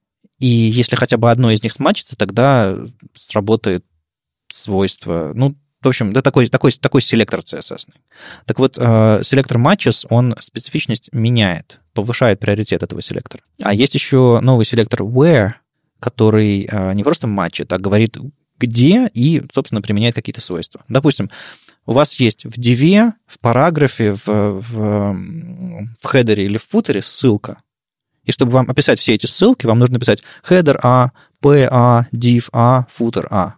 [0.42, 2.76] и если хотя бы одно из них смачится, тогда
[3.14, 3.84] сработает
[4.54, 7.88] свойство, ну, в общем, да, такой, такой, такой селектор CSS.
[8.46, 13.42] Так вот, э, селектор Matches, он специфичность меняет, повышает приоритет этого селектора.
[13.60, 15.54] А есть еще новый селектор where,
[15.98, 18.16] который э, не просто матчит, а говорит,
[18.58, 20.84] где и, собственно, применяет какие-то свойства.
[20.88, 21.30] Допустим,
[21.84, 25.16] у вас есть в диве, в параграфе, в, в,
[26.00, 27.60] в хедере или в футере ссылка.
[28.22, 31.10] И чтобы вам описать все эти ссылки, вам нужно написать header A,
[31.40, 33.56] P A, div A, footer A.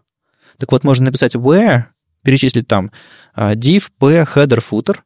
[0.58, 1.84] Так вот, можно написать where,
[2.22, 2.90] перечислить там
[3.34, 4.98] а, div, P, header, footer,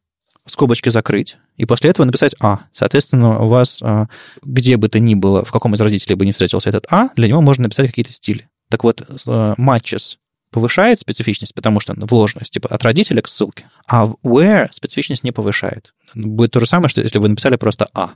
[0.46, 2.60] скобочки закрыть, и после этого написать А.
[2.72, 4.06] Соответственно, у вас, а,
[4.42, 7.28] где бы то ни было, в каком из родителей бы не встретился этот А, для
[7.28, 8.48] него можно написать какие-то стили.
[8.70, 10.16] Так вот, а, matches
[10.50, 15.92] повышает специфичность, потому что вложенность, типа от родителя к ссылке, а where специфичность не повышает.
[16.14, 18.12] Будет то же самое, что если вы написали просто А.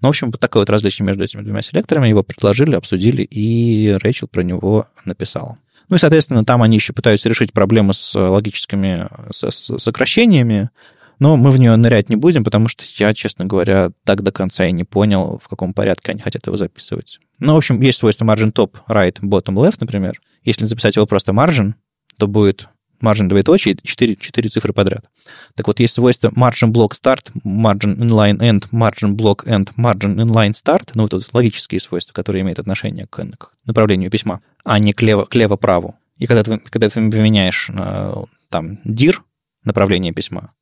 [0.00, 2.08] Ну, в общем, вот такое вот различие между этими двумя селекторами.
[2.08, 5.58] Его предложили, обсудили, и Рэйчел про него написал.
[5.88, 10.70] Ну и, соответственно, там они еще пытаются решить проблемы с логическими сокращениями,
[11.18, 14.66] но мы в нее нырять не будем, потому что я, честно говоря, так до конца
[14.66, 17.20] и не понял, в каком порядке они хотят его записывать.
[17.38, 20.20] Ну, в общем, есть свойство margin top, right, bottom, left, например.
[20.42, 21.74] Если записать его просто margin,
[22.18, 22.68] то будет
[23.02, 25.04] margin двоеточие, 4, 4 цифры подряд.
[25.54, 30.54] Так вот, есть свойство margin block start, margin inline end, margin block end, margin inline
[30.54, 35.02] start, ну, вот логические свойства, которые имеют отношение к, к направлению письма, а не к
[35.02, 35.98] лево, к лево-праву.
[36.16, 38.14] И когда ты, когда ты поменяешь э,
[38.48, 39.22] там dir,
[39.64, 40.52] направление письма,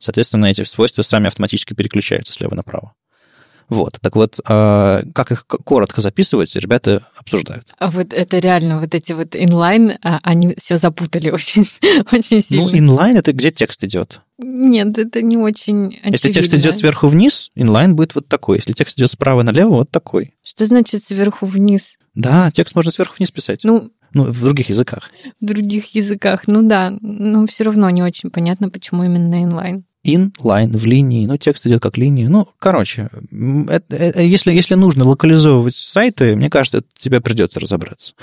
[0.00, 2.94] Соответственно, эти свойства сами автоматически переключаются слева направо.
[3.70, 7.72] Вот, так вот, а, как их коротко записывать, ребята обсуждают.
[7.78, 11.64] А вот это реально, вот эти вот inline, а, они все запутали очень,
[12.10, 12.64] очень ну, сильно.
[12.64, 14.22] Ну, inline это где текст идет?
[14.38, 16.10] Нет, это не очень очевидно.
[16.10, 18.56] Если текст идет сверху вниз, inline будет вот такой.
[18.56, 20.34] Если текст идет справа налево, вот такой.
[20.42, 21.96] Что значит сверху вниз?
[22.14, 23.60] Да, текст можно сверху вниз писать.
[23.62, 25.10] Ну, ну, в других языках.
[25.40, 26.92] В других языках, ну да.
[27.00, 31.82] Но все равно не очень понятно, почему именно инлайн inline в линии, ну, текст идет
[31.82, 32.28] как линия.
[32.28, 33.10] Ну, короче,
[33.68, 38.14] это, это, если, если нужно локализовывать сайты, мне кажется, тебе придется разобраться.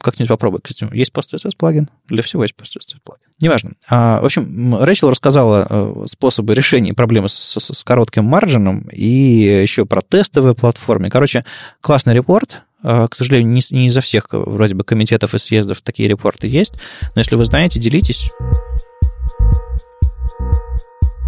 [0.00, 0.60] Как-нибудь попробуй.
[0.62, 1.88] Кстати, есть PostCSS плагин?
[2.06, 3.24] Для всего есть PostCSS плагин.
[3.40, 3.72] Неважно.
[3.88, 9.08] А, в общем, Рэйчел рассказала э, способы решения проблемы с, с, с коротким маржином и
[9.08, 11.08] еще про тестовые платформы.
[11.08, 11.44] Короче,
[11.80, 12.62] классный репорт.
[12.82, 16.74] А, к сожалению, не, не изо всех вроде бы комитетов и съездов такие репорты есть.
[17.14, 18.30] Но если вы знаете, делитесь.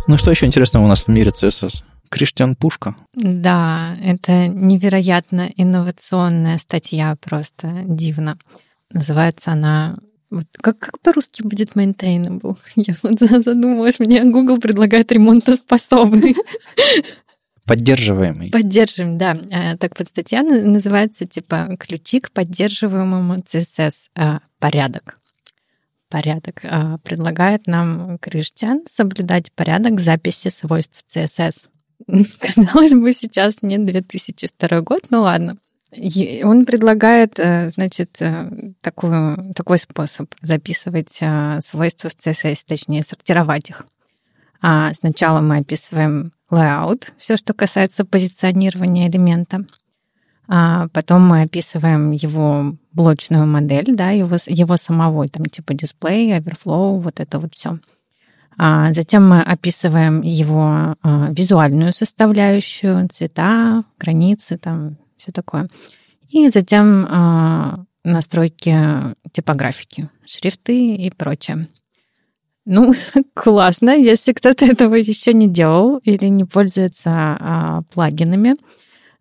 [0.08, 1.82] Ну что еще интересного у нас в мире CSS?
[2.08, 2.96] Криштиан Пушка.
[3.12, 8.38] Да, это невероятно инновационная статья, просто дивно.
[8.90, 9.98] Называется она...
[10.30, 12.56] Вот как, как по-русски будет maintainable?
[12.76, 16.34] Я вот задумалась, мне Google предлагает ремонтоспособный.
[17.66, 18.50] Поддерживаемый.
[18.50, 19.36] Поддерживаем, да.
[19.50, 25.17] Э, так вот статья называется типа «Ключи к поддерживаемому CSS э, порядок».
[26.08, 26.60] Порядок.
[26.64, 31.68] Э, предлагает нам Криштиан соблюдать порядок записи свойств CSS.
[32.40, 35.58] Казалось бы, сейчас не 2002 год, ну ладно.
[36.44, 38.18] Он предлагает, значит,
[38.82, 41.18] такую, такой способ записывать
[41.64, 43.86] свойства в CSS, точнее, сортировать их.
[44.60, 49.66] А сначала мы описываем layout, все, что касается позиционирования элемента.
[50.50, 56.98] А потом мы описываем его блочную модель, да, его, его самого, там типа дисплей, overflow,
[56.98, 57.78] вот это вот все.
[58.56, 65.68] А затем мы описываем его а, визуальную составляющую, цвета, границы, там все такое.
[66.30, 68.76] И затем а, настройки
[69.32, 71.68] типографики, шрифты и прочее.
[72.64, 72.94] Ну,
[73.34, 78.56] классно, если кто-то этого еще не делал или не пользуется а, плагинами.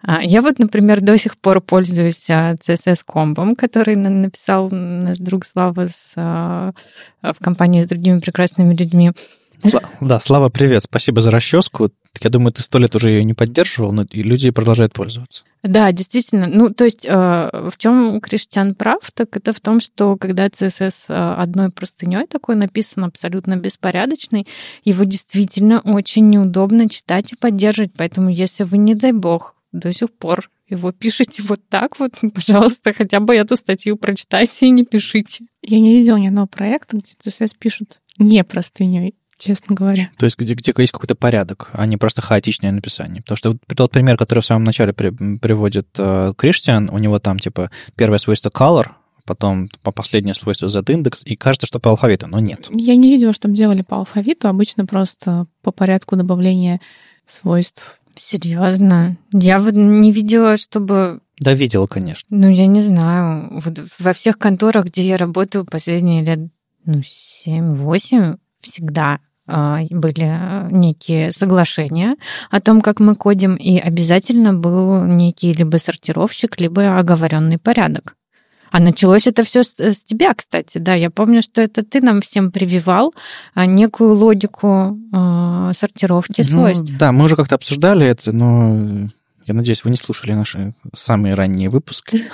[0.07, 5.89] А, я вот, например, до сих пор пользуюсь а, CSS-комбом, который написал наш друг Слава
[5.89, 6.71] с, а,
[7.21, 9.11] в компании с другими прекрасными людьми.
[9.99, 10.83] Да, Слава, привет.
[10.83, 11.89] Спасибо за расческу.
[12.21, 15.43] Я думаю, ты сто лет уже ее не поддерживал, но и люди продолжают пользоваться.
[15.61, 16.47] Да, действительно.
[16.47, 21.09] Ну, то есть, э, в чем Криштиан прав, так это в том, что когда CSS
[21.09, 24.47] одной простыней такой написан абсолютно беспорядочный,
[24.85, 27.91] его действительно очень неудобно читать и поддерживать.
[27.97, 32.93] Поэтому, если вы, не дай бог, до сих пор его пишете вот так вот, пожалуйста,
[32.93, 35.45] хотя бы эту статью прочитайте и не пишите.
[35.61, 40.09] Я не видела ни одного проекта, где CSS пишут не простыней честно говоря.
[40.17, 43.21] То есть где, где есть какой-то порядок, а не просто хаотичное написание.
[43.21, 47.37] Потому что тот пример, который в самом начале при, приводит э, Криштиан, у него там
[47.37, 48.87] типа первое свойство color,
[49.25, 52.67] потом по последнее свойство z-индекс, и кажется, что по алфавиту, но нет.
[52.71, 56.81] Я не видела, что делали по алфавиту, обычно просто по порядку добавления
[57.25, 57.99] свойств.
[58.19, 59.17] Серьезно?
[59.31, 62.25] Я вот не видела, чтобы да, видела, конечно.
[62.35, 63.59] Ну, я не знаю.
[63.63, 66.39] Вот во всех конторах, где я работаю последние лет,
[66.83, 67.01] ну,
[67.45, 72.15] 7-8, всегда а, были некие соглашения
[72.49, 78.15] о том, как мы кодим, и обязательно был некий либо сортировщик, либо оговоренный порядок.
[78.71, 80.93] А началось это все с, с тебя, кстати, да.
[80.93, 83.13] Я помню, что это ты нам всем прививал
[83.53, 86.91] а, некую логику э, сортировки ну, свойств.
[86.97, 89.09] Да, мы уже как-то обсуждали это, но
[89.45, 92.25] я надеюсь, вы не слушали наши самые ранние выпуски.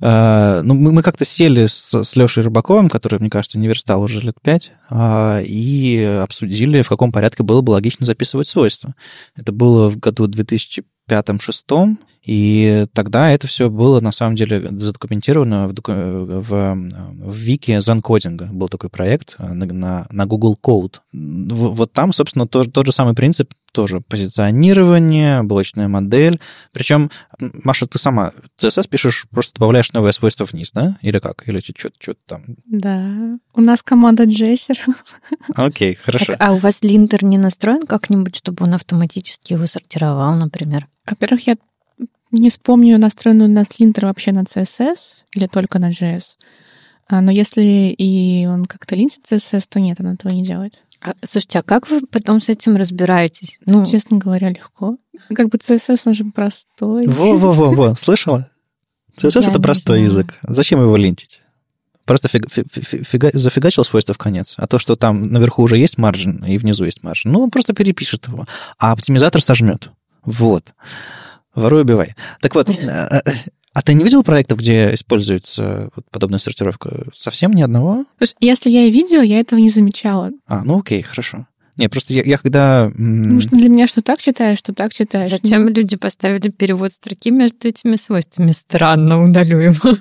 [0.00, 4.36] Uh, ну, мы, как-то сели с, Лешей Рыбаковым, который, мне кажется, не верстал уже лет
[4.40, 8.94] пять, и обсудили, в каком порядке было бы логично записывать свойства.
[9.34, 11.96] Это было в году 2005-2006,
[12.28, 18.50] и тогда это все было на самом деле задокументировано в, в, в вики занкодинга.
[18.52, 20.96] Был такой проект э, на, на Google Code.
[21.14, 26.38] Вот там, собственно, тот, тот же самый принцип, тоже позиционирование, блочная модель.
[26.72, 30.98] Причем, Маша, ты сама CSS пишешь, просто добавляешь новое свойство вниз, да?
[31.00, 31.48] Или как?
[31.48, 32.42] Или что-то там?
[32.66, 33.38] Да.
[33.54, 34.84] У нас команда джессер.
[35.54, 36.26] Окей, хорошо.
[36.26, 40.88] Так, а у вас линтер не настроен как-нибудь, чтобы он автоматически его сортировал, например?
[41.06, 41.56] Во-первых, я
[42.30, 44.96] не вспомню, настроен у нас линтер вообще на CSS
[45.34, 46.22] или только на JS.
[47.08, 50.78] А, но если и он как-то линтит CSS, то нет, он этого не делает.
[51.00, 53.58] А, слушайте, а как вы потом с этим разбираетесь?
[53.64, 54.98] Ну, честно говоря, легко.
[55.34, 57.06] Как бы CSS, он же простой.
[57.06, 58.50] Во-во-во-во, слышала?
[59.16, 60.38] CSS— это простой язык.
[60.42, 61.40] Зачем его линтить?
[62.04, 62.66] Просто фиг, фиг,
[63.06, 64.54] фига, зафигачил свойства в конец.
[64.56, 67.74] А то, что там наверху уже есть margin, и внизу есть margin, ну, он просто
[67.74, 68.46] перепишет его.
[68.78, 69.90] А оптимизатор сожмет.
[70.24, 70.64] Вот.
[71.58, 72.14] Воруй, убивай.
[72.40, 73.20] Так вот, э, э,
[73.72, 77.06] а ты не видел проектов, где используется вот подобная сортировка?
[77.14, 78.04] Совсем ни одного?
[78.40, 80.30] Если я и видела, я этого не замечала.
[80.46, 81.46] А, ну окей, хорошо.
[81.76, 82.90] Не, просто я, я когда...
[82.90, 85.30] Потому что для меня что так читаешь, что так читаешь.
[85.30, 85.70] Зачем ну...
[85.70, 88.50] люди поставили перевод строки между этими свойствами?
[88.50, 89.96] Странно, удалю его.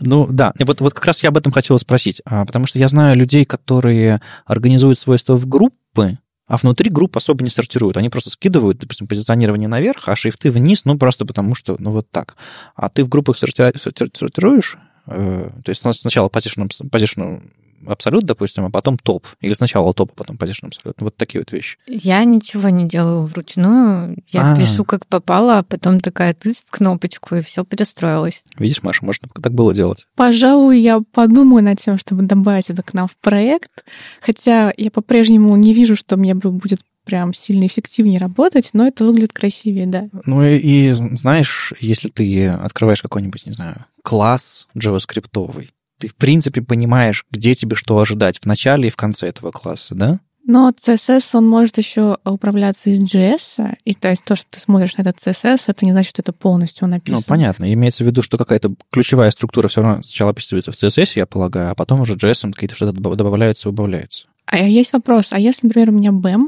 [0.00, 2.78] Ну да, и вот, вот как раз я об этом хотел спросить, а, потому что
[2.78, 6.18] я знаю людей, которые организуют свойства в группы,
[6.48, 7.96] а внутри групп особо не сортируют.
[7.96, 12.10] Они просто скидывают, допустим, позиционирование наверх, а шрифты вниз, ну, просто потому что, ну, вот
[12.10, 12.36] так.
[12.74, 17.42] А ты в группах сортируешь, э, то есть сначала position, position
[17.86, 19.26] абсолют, допустим, а потом топ.
[19.40, 20.96] Или сначала топ, а потом position абсолют.
[21.00, 21.78] Вот такие вот вещи.
[21.86, 24.16] Я ничего не делаю вручную.
[24.28, 24.56] Я А-а-а.
[24.56, 28.42] пишу как попало, а потом такая ты в кнопочку, и все перестроилось.
[28.58, 30.06] Видишь, Маша, может, так было делать.
[30.16, 33.84] Пожалуй, я подумаю над тем, чтобы добавить это к нам в проект.
[34.20, 39.32] Хотя я по-прежнему не вижу, что мне будет прям сильно эффективнее работать, но это выглядит
[39.32, 40.08] красивее, да.
[40.26, 46.62] Ну и, и знаешь, если ты открываешь какой-нибудь, не знаю, класс джаваскриптовый, ты, в принципе,
[46.62, 50.20] понимаешь, где тебе что ожидать в начале и в конце этого класса, да?
[50.46, 54.96] Но CSS, он может еще управляться из JS, и то есть то, что ты смотришь
[54.96, 57.18] на этот CSS, это не значит, что это полностью написано.
[57.18, 57.70] Ну, понятно.
[57.70, 61.72] Имеется в виду, что какая-то ключевая структура все равно сначала описывается в CSS, я полагаю,
[61.72, 64.26] а потом уже JS какие-то что-то добавляются, убавляются.
[64.46, 65.28] А есть вопрос.
[65.32, 66.46] А если, например, у меня BEM,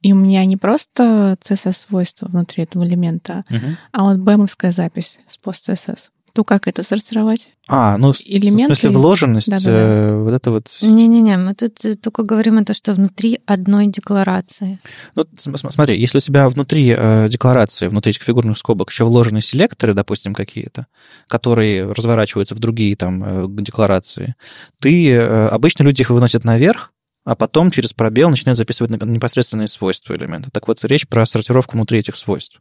[0.00, 3.76] и у меня не просто CSS-свойства внутри этого элемента, Мгм.
[3.92, 5.98] а вот BEM-овская запись с post-CSS,
[6.32, 7.48] то как это сортировать?
[7.68, 9.70] А, ну, Элементы- в смысле вложенность, Да-да-да.
[9.70, 10.66] э, вот это вот...
[10.80, 14.80] Не-не-не, мы тут э, только говорим о том, что внутри одной декларации.
[15.14, 19.04] Ну, см- см- смотри, если у тебя внутри э, декларации, внутри этих фигурных скобок еще
[19.04, 20.86] вложены селекторы, допустим, какие-то,
[21.28, 24.34] которые разворачиваются в другие там э, декларации,
[24.80, 26.92] ты, э, обычно люди их выносят наверх,
[27.24, 30.50] а потом через пробел начинают записывать непосредственные свойства элемента.
[30.50, 32.60] Так вот, речь про сортировку внутри этих свойств.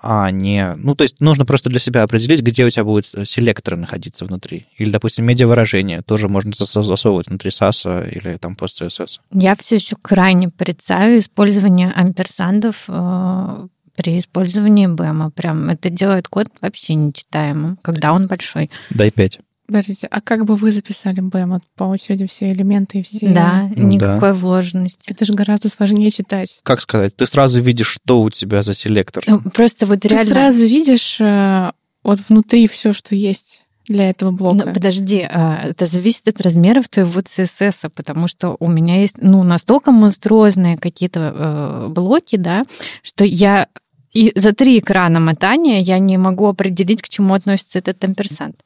[0.00, 0.74] А не...
[0.76, 4.66] Ну, то есть нужно просто для себя определить, где у тебя будут селекторы находиться внутри.
[4.76, 9.18] Или, допустим, медиавыражение тоже можно зас- засовывать внутри SAS или там пост CSS.
[9.32, 13.66] Я все еще крайне порицаю использование амперсандов э,
[13.96, 15.30] при использовании БЭМа.
[15.30, 18.70] Прям это делает код вообще нечитаемым, когда он большой.
[18.90, 19.40] Дай 5.
[19.68, 23.18] Подождите, а как бы вы записали BEM вот по очереди все элементы и все...
[23.28, 25.10] Да, никакой вложенности.
[25.10, 26.58] Это же гораздо сложнее читать.
[26.62, 29.22] как сказать, ты сразу видишь, что у тебя за селектор.
[29.26, 30.32] Ну, Просто вот Ты реально...
[30.32, 34.64] сразу видишь э, вот внутри все, что есть для этого блока.
[34.64, 39.42] Ну, подожди, а, это зависит от размеров твоего CSS, потому что у меня есть ну,
[39.42, 42.64] настолько монструозные какие-то э, блоки, да,
[43.02, 43.68] что я
[44.14, 48.62] и за три экрана мотания я не могу определить, к чему относится этот амперсант.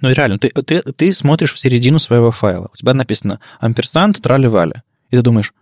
[0.00, 2.70] Ну, реально, ты, ты, ты смотришь в середину своего файла.
[2.72, 4.82] У тебя написано амперсант трали-вали.
[5.10, 5.52] И ты думаешь,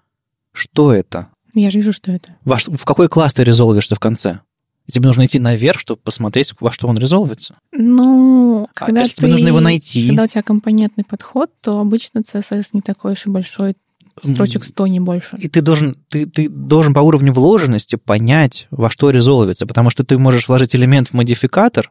[0.52, 1.28] что это?
[1.54, 2.36] Я же вижу, что это.
[2.44, 4.40] Во в какой класс ты резолвишься в конце?
[4.86, 7.56] И тебе нужно идти наверх, чтобы посмотреть, во что он резолвится.
[7.72, 10.08] Ну, А, когда то есть тебе нужно его найти.
[10.08, 13.76] Когда у тебя компонентный подход, то обычно CSS не такой уж и большой,
[14.22, 15.36] строчек 100 не больше.
[15.38, 20.04] И ты должен, ты, ты должен по уровню вложенности понять, во что резолвится, потому что
[20.04, 21.90] ты можешь вложить элемент в модификатор,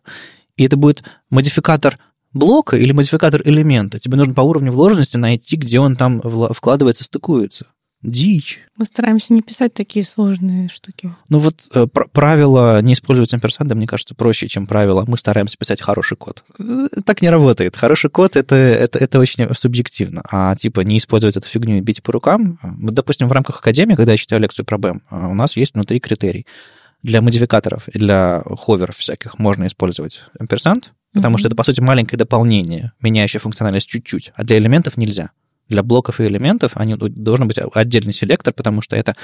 [0.55, 1.97] и это будет модификатор
[2.33, 3.99] блока или модификатор элемента.
[3.99, 6.21] Тебе нужно по уровню вложенности найти, где он там
[6.53, 7.67] вкладывается, стыкуется.
[8.01, 8.59] Дичь.
[8.75, 11.15] Мы стараемся не писать такие сложные штуки.
[11.29, 15.05] Ну вот э, пр- правило не использовать амперсанды, мне кажется, проще, чем правило.
[15.07, 16.43] Мы стараемся писать хороший код.
[16.59, 17.77] Э, Так не работает.
[17.77, 20.21] Хороший код это, это, это очень субъективно.
[20.29, 22.59] А типа не использовать эту фигню и бить по рукам.
[22.61, 25.73] Вот, допустим, в рамках академии, когда я читаю лекцию про BEM, а, у нас есть
[25.73, 26.45] внутри критерий.
[27.03, 31.37] Для модификаторов и для ховеров всяких можно использовать амперсант, потому Мгм.
[31.39, 35.31] что это, по сути, маленькое дополнение, меняющее функциональность чуть-чуть, а для элементов нельзя.
[35.69, 39.15] Для блоков и элементов они, должен быть отдельный селектор, потому что это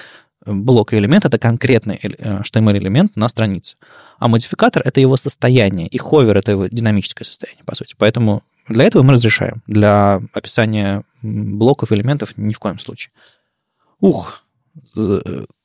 [0.46, 3.76] э, блок и элемент— это конкретный э, HTML-элемент на странице.
[4.20, 7.96] А модификатор— это его состояние, и ховер— это его динамическое состояние, по сути.
[7.98, 9.64] Поэтому для этого мы разрешаем.
[9.68, 13.12] Для описания блоков и элементов ни в коем случае.
[14.00, 14.44] Ух,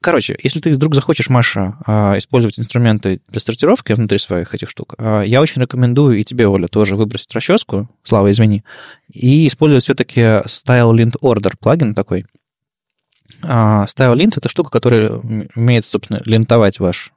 [0.00, 4.94] Короче, если ты вдруг захочешь, Маша, а, использовать инструменты для сортировки внутри своих этих штук,
[4.98, 8.64] а, я очень рекомендую и тебе, Оля, тоже выбросить расческу, Слава, извини,
[9.12, 12.26] и использовать все-таки Style Lint Order плагин такой.
[13.42, 17.12] А, Style Lint— это штука, которая умеет, собственно, лентовать ваш,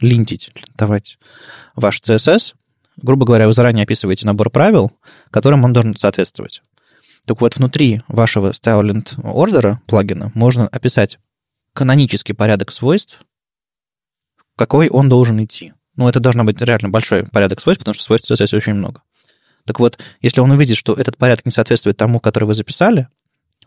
[0.00, 1.18] линтить, лентовать
[1.76, 2.54] ваш CSS.
[2.96, 4.92] Грубо говоря, вы заранее описываете набор правил,
[5.30, 6.62] которым он должен соответствовать.
[7.24, 11.18] Так вот, внутри вашего Style Lint Order плагина можно описать
[11.72, 13.20] канонический порядок свойств,
[14.56, 15.72] какой он должен идти.
[15.96, 19.02] Ну, это должно быть реально большой порядок свойств, потому что свойств CSS очень много.
[19.64, 23.08] Так вот, если он увидит, что этот порядок не соответствует тому, который вы записали,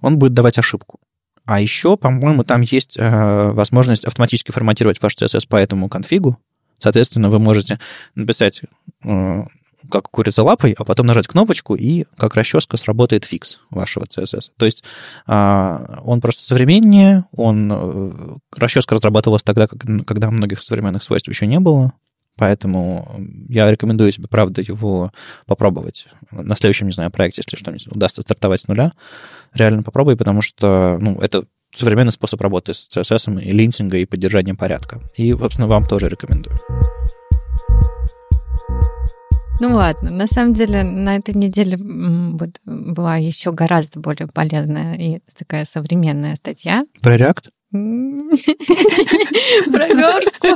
[0.02, 1.00] он будет давать ошибку.
[1.46, 6.38] А еще, по-моему, там есть э, возможность автоматически форматировать ваш CSS по этому конфигу.
[6.80, 7.80] Соответственно, вы можете
[8.16, 8.62] написать
[9.04, 9.44] э,
[9.90, 14.52] как курица лапой, а потом нажать кнопочку, и как расческа сработает фикс вашего CSS.
[14.58, 14.84] То есть
[15.26, 17.72] а, он просто современнее, он...
[17.72, 18.12] э,
[18.56, 21.94] Расческа разрабатывалась тогда, когда многих современных свойств еще не было,
[22.38, 23.20] поэтому
[23.50, 25.12] я рекомендую тебе, правда, его
[25.46, 28.94] попробовать на следующем, не знаю, проекте, если что-нибудь удастся стартовать с нуля.
[29.54, 34.56] Реально попробуй, потому что, ну, это современный способ работы с CSS и линтинга, и поддержанием
[34.56, 35.02] порядка.
[35.16, 36.58] И, собственно, вам тоже рекомендую.
[39.62, 45.20] Ну ладно, на самом деле на этой неделе вот, была еще гораздо более полезная и
[45.38, 46.84] такая современная статья.
[47.02, 47.50] Про React?
[49.72, 50.48] Про верстку.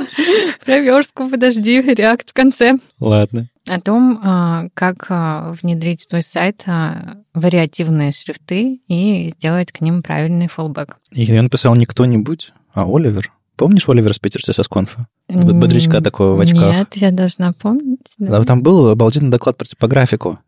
[0.64, 2.78] Про верстку, подожди, реакт в конце.
[2.98, 3.48] Ладно.
[3.68, 9.80] О том, а, как а, внедрить в твой сайт а, вариативные шрифты и сделать к
[9.80, 10.98] ним правильный фоллбэк.
[11.12, 13.32] И ее написал не кто-нибудь, а Оливер.
[13.60, 15.06] Помнишь Оливера с Питер CSS конфа?
[15.28, 16.74] Бодрячка такого в очках.
[16.74, 18.00] Нет, я должна помнить.
[18.16, 18.42] да.
[18.44, 20.38] Там был обалденный доклад про типографику.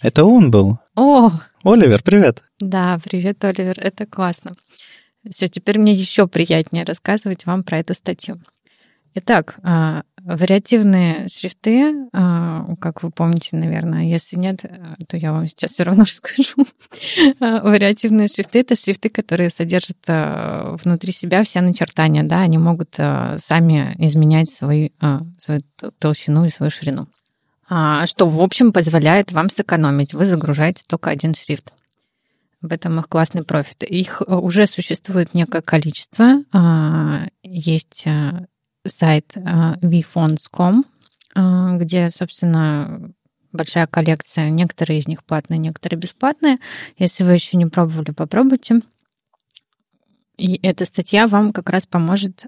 [0.00, 0.78] Это он был.
[0.94, 1.32] О,
[1.64, 2.44] Оливер, привет.
[2.60, 4.52] Да, привет, Оливер, это классно.
[5.28, 8.40] Все, теперь мне еще приятнее рассказывать вам про эту статью.
[9.16, 14.64] Итак, а, вариативные шрифты, а, как вы помните, наверное, если нет,
[15.08, 16.66] то я вам сейчас все равно расскажу.
[17.40, 19.98] А, вариативные шрифты— это шрифты, которые содержат
[20.84, 24.90] внутри себя все начертания, да, они могут сами изменять свою,
[25.38, 25.62] свою
[25.98, 27.08] толщину и свою ширину.
[27.66, 30.12] Что, в общем, позволяет вам сэкономить.
[30.12, 31.72] Вы загружаете только один шрифт.
[32.60, 33.84] В этом их классный профит.
[33.84, 36.42] Их уже существует некое количество.
[37.42, 38.04] Есть
[38.86, 40.84] сайт vfonts.com,
[41.78, 43.12] где, собственно,
[43.52, 44.50] большая коллекция.
[44.50, 46.58] Некоторые из них платные, некоторые бесплатные.
[46.96, 48.80] Если вы еще не пробовали, попробуйте.
[50.36, 52.46] И эта статья вам как раз поможет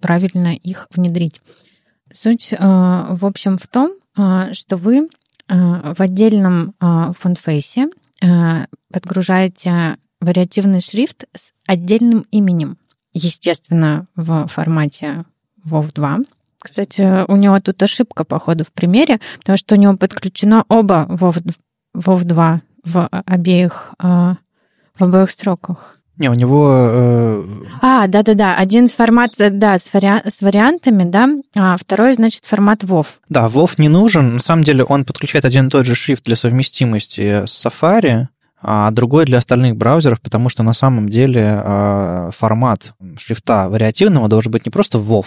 [0.00, 1.40] правильно их внедрить.
[2.12, 3.92] Суть, в общем, в том,
[4.52, 5.08] что вы
[5.48, 7.88] в отдельном фонтфейсе
[8.90, 12.78] подгружаете вариативный шрифт с отдельным именем.
[13.12, 15.24] Естественно, в формате
[15.66, 16.18] WoW 2.
[16.62, 21.54] Кстати, у него тут ошибка, походу, в примере, потому что у него подключено оба WoW,
[21.96, 24.36] WoW 2 в обеих, а,
[24.98, 26.00] в обоих строках.
[26.20, 26.70] Не, у него...
[26.70, 27.44] Э...
[27.80, 30.20] А, да-да-да, один с формат, да, с, вари...
[30.28, 33.06] с вариантами, да, а второй, значит, формат WoW.
[33.30, 36.36] Да, WoW не нужен, на самом деле он подключает один и тот же шрифт для
[36.36, 38.26] совместимости с Safari,
[38.60, 44.52] а другой для остальных браузеров, потому что на самом деле э, формат шрифта вариативного должен
[44.52, 45.24] быть не просто WoW,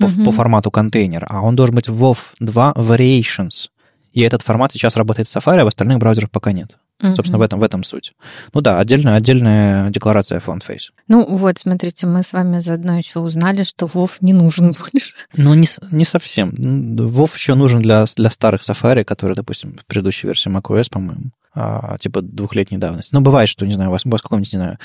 [0.00, 0.24] по, mm-hmm.
[0.24, 3.68] по формату контейнер, а он должен быть WoW 2 Variations.
[4.12, 6.78] И этот формат сейчас работает в Safari, а в остальных браузерах пока нет.
[7.00, 7.14] Mm-hmm.
[7.14, 8.14] Собственно, в этом, в этом суть.
[8.52, 10.90] Ну да, отдельная, отдельная декларация FontFace.
[11.06, 15.12] Ну вот, смотрите, мы с вами заодно еще узнали, что WoW не нужен больше.
[15.36, 16.50] Ну, не, не совсем.
[16.50, 21.96] WoW еще нужен для, для старых Safari, которые, допустим, в предыдущей версии macOS, по-моему, а,
[21.98, 23.14] типа двухлетней давности.
[23.14, 24.78] Ну, бывает, что, не знаю, у вас, у вас какой-нибудь, не знаю,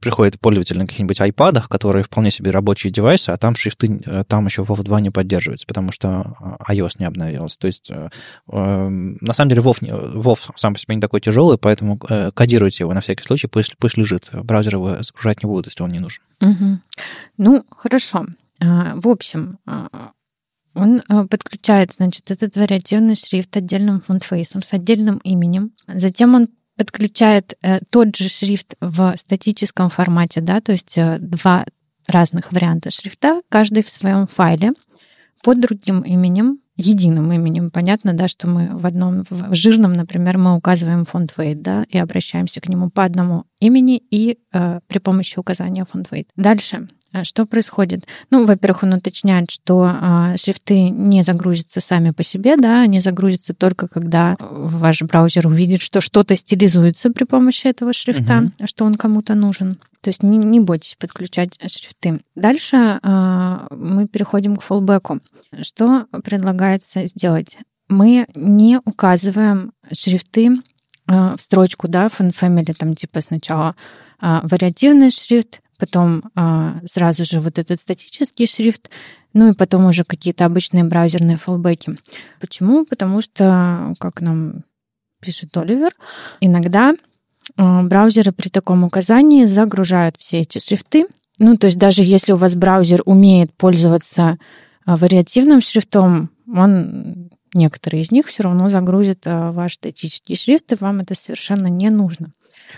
[0.00, 4.46] приходит пользователь на каких-нибудь айпадах, которые вполне себе рабочие девайсы, а там шрифты, э, там
[4.46, 6.34] еще WoW 2 не поддерживается, потому что
[6.68, 7.58] э, iOS не обновился.
[7.58, 8.08] То есть, э,
[8.50, 12.94] эм, на самом деле, WoW, WoW сам по себе не такой тяжелый, поэтому кодируйте его
[12.94, 14.30] на всякий случай, пусть, пусть лежит.
[14.32, 16.22] Браузер его загружать не будут, если он не нужен.
[16.40, 16.78] Угу.
[17.38, 18.26] Ну, хорошо.
[18.60, 19.58] А, в общем,
[20.74, 25.72] он подключает, значит, этот вариативный шрифт отдельным фонтфейсом с отдельным именем.
[25.86, 31.66] Затем он подключает э, тот же шрифт в статическом формате, да, то есть э, два
[32.06, 34.72] разных варианта шрифта, каждый в своем файле
[35.42, 37.70] под другим именем, единым именем.
[37.70, 41.98] Понятно, да, что мы в одном, в жирном, например, мы указываем фонд weight, да, и
[41.98, 46.28] обращаемся к нему по одному имени и э, при помощи указания фонд weight.
[46.36, 46.88] Дальше
[47.24, 48.06] что происходит?
[48.30, 53.54] Ну, во-первых, он уточняет, что а, шрифты не загрузятся сами по себе, да, они загрузятся
[53.54, 58.66] только когда ваш браузер увидит, что что-то стилизуется при помощи этого шрифта, угу.
[58.66, 59.78] что он кому-то нужен.
[60.00, 62.20] То есть не, не бойтесь подключать шрифты.
[62.34, 65.20] Дальше а, мы переходим к фоллбеку.
[65.60, 67.58] Что предлагается сделать?
[67.88, 70.56] Мы не указываем шрифты
[71.06, 73.76] а, в строчку, да, family, там типа сначала
[74.18, 78.88] а, вариативный шрифт, потом а, сразу же вот этот статический шрифт,
[79.32, 81.98] ну и потом уже какие-то обычные браузерные фоллбеки.
[82.38, 82.86] Почему?
[82.86, 84.62] Потому что, как нам
[85.20, 85.90] пишет Оливер,
[86.38, 86.94] иногда
[87.56, 91.06] а, браузеры при таком указании загружают все эти шрифты.
[91.40, 94.38] Ну, то есть даже если у вас браузер умеет пользоваться
[94.84, 100.76] а, вариативным шрифтом, он некоторые из них все равно загрузит а, ваш статический шрифт, и
[100.76, 102.34] вам это совершенно не нужно.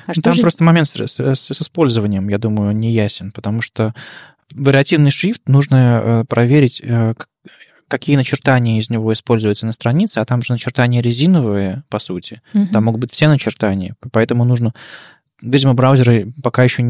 [0.07, 0.43] А ну, Там же...
[0.43, 3.95] просто момент с, с, с использованием, я думаю, не ясен, потому что
[4.53, 7.15] вариативный шрифт нужно э, проверить, э,
[7.89, 12.41] какие начертания из него используются на странице, а там же начертания резиновые, по сути.
[12.53, 12.69] Угу.
[12.73, 14.75] Там могут быть все начертания, поэтому нужно
[15.43, 16.83] Видимо, браузеры пока еще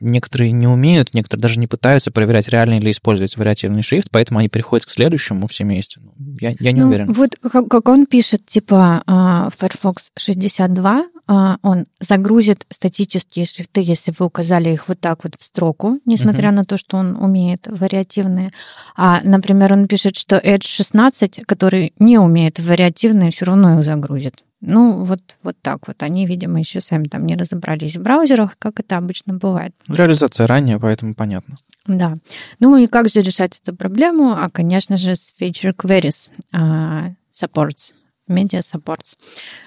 [0.00, 4.48] некоторые не умеют, некоторые даже не пытаются проверять, реально ли используется вариативный шрифт, поэтому они
[4.48, 6.00] переходят к следующему все вместе.
[6.00, 7.12] Ну, я, я не ну, уверен.
[7.12, 14.14] Вот как, как он пишет, типа а, Firefox 62, а, он загрузит статические шрифты, если
[14.16, 16.54] вы указали их вот так вот в строку, несмотря uh-huh.
[16.54, 18.52] на то, что он умеет вариативные.
[18.96, 24.42] А, например, он пишет, что Edge 16, который не умеет вариативные, все равно их загрузит.
[24.60, 26.02] Ну, вот, вот так вот.
[26.02, 29.74] Они, видимо, еще сами там не разобрались в браузерах, как это обычно бывает.
[29.86, 31.56] Реализация ранее, поэтому понятно.
[31.86, 32.18] Да.
[32.58, 34.32] Ну и как же решать эту проблему?
[34.32, 37.92] А, конечно же, с Feature Queries uh, Supports,
[38.28, 39.16] Media Supports.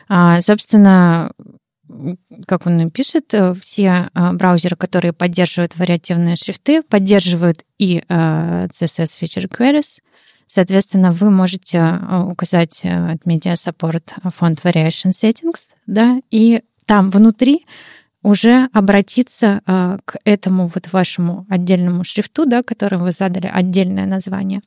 [0.09, 1.31] Uh, собственно,
[2.45, 8.69] как он пишет, все uh, браузеры, которые поддерживают вариативные шрифты, поддерживают и CSS
[9.21, 9.99] Feature Queries—
[10.53, 17.65] Соответственно, вы можете э, указать от Media Support фонд Variation Settings, да, и там внутри
[18.21, 24.59] уже обратиться а, к этому вот вашему отдельному шрифту, да, который вы задали, отдельное название,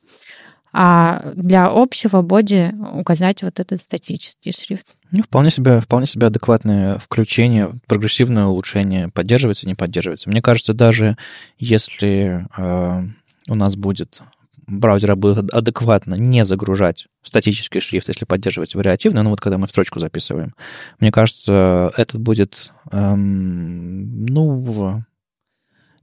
[0.73, 4.87] а для общего боди указать вот этот статический шрифт.
[5.11, 10.31] Ну, вполне себе, вполне себе адекватное включение, прогрессивное улучшение поддерживается, не поддерживается.
[10.31, 11.15] Мне кажется, даже
[11.59, 13.03] если э,
[13.47, 14.19] у нас будет
[14.67, 19.69] браузера будет адекватно не загружать статический шрифт, если поддерживать вариативный, ну вот когда мы в
[19.69, 20.53] строчку записываем.
[20.99, 25.03] Мне кажется, этот будет, эм, ну,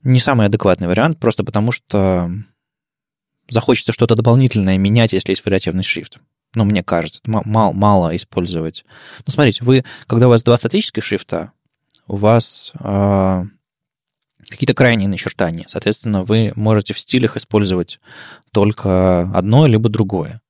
[0.03, 2.31] не самый адекватный вариант, просто потому что
[3.49, 6.19] захочется что-то дополнительное менять, если есть вариативный шрифт.
[6.55, 8.85] Ну, мне кажется, мало, мало использовать.
[9.27, 11.53] Ну, смотрите, вы, когда у вас два статических шрифта,
[12.07, 13.45] у вас э,
[14.53, 15.65] какие-то крайние начертания.
[15.69, 17.99] Соответственно, вы можете в стилях использовать
[18.53, 20.41] только одно либо другое.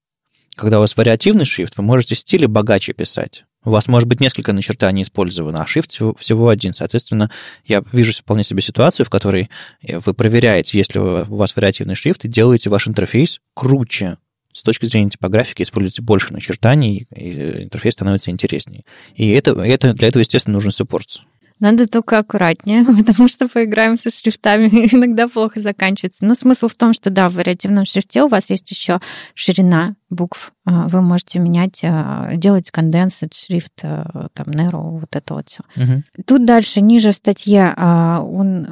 [0.55, 3.45] Когда у вас вариативный шрифт, вы можете стили богаче писать.
[3.65, 6.75] У вас может быть несколько начертаний использовано, а шрифт всего, один.
[6.75, 7.31] Соответственно,
[7.65, 9.51] я вижу вполне себе ситуацию, в которой
[9.83, 14.19] вы проверяете, если у вас вариативный шрифт, и делаете ваш интерфейс круче.
[14.53, 18.85] С точки зрения типографики используете больше начертаний, и интерфейс становится интереснее.
[19.15, 21.23] И это, это, для этого, естественно, нужен суппорт.
[21.63, 26.25] Надо только аккуратнее, потому что поиграем со шрифтами, иногда плохо заканчивается.
[26.25, 29.01] Но смысл в том, что да, в вариативном шрифте у вас есть еще
[29.35, 30.53] ширина букв.
[30.65, 35.63] А, вы можете менять, а, делать конденсат, шрифт, а, там, Nero, вот это вот все.
[35.77, 36.03] Угу.
[36.27, 38.67] Тут дальше, ниже в статье, он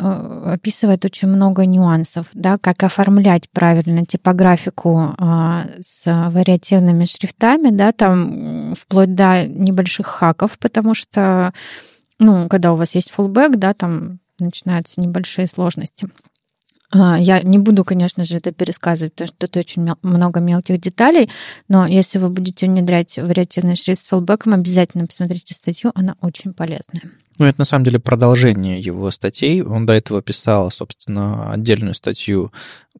[0.47, 5.15] описывает очень много нюансов, да, как оформлять правильно типографику
[5.81, 11.53] с вариативными шрифтами, да, там вплоть до небольших хаков, потому что
[12.21, 16.09] ну, когда у вас есть фуллбэк, да, там начинаются небольшие сложности.
[16.93, 21.31] А, я не буду, конечно же, это пересказывать, потому что тут очень много мелких деталей,
[21.69, 27.03] но если вы будете внедрять вариативный шрифт с фуллбэком, обязательно посмотрите статью, она очень полезная.
[27.39, 29.63] Ну, это на самом деле продолжение его статей.
[29.63, 32.53] Он до этого писал, собственно, отдельную статью,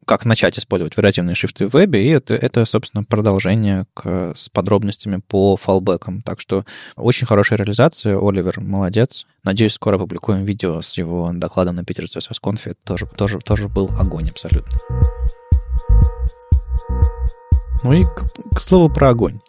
[0.05, 5.21] как начать использовать вариативные шрифты в вебе, и это, это собственно, продолжение к, с подробностями
[5.27, 6.21] по фалбекам.
[6.21, 8.17] Так что очень хорошая реализация.
[8.17, 9.25] Оливер молодец.
[9.43, 14.29] Надеюсь, скоро публикуем видео с его докладом на Питер CSS тоже, тоже, тоже был огонь
[14.29, 14.77] абсолютно.
[17.83, 19.39] Ну и к, к слову про огонь.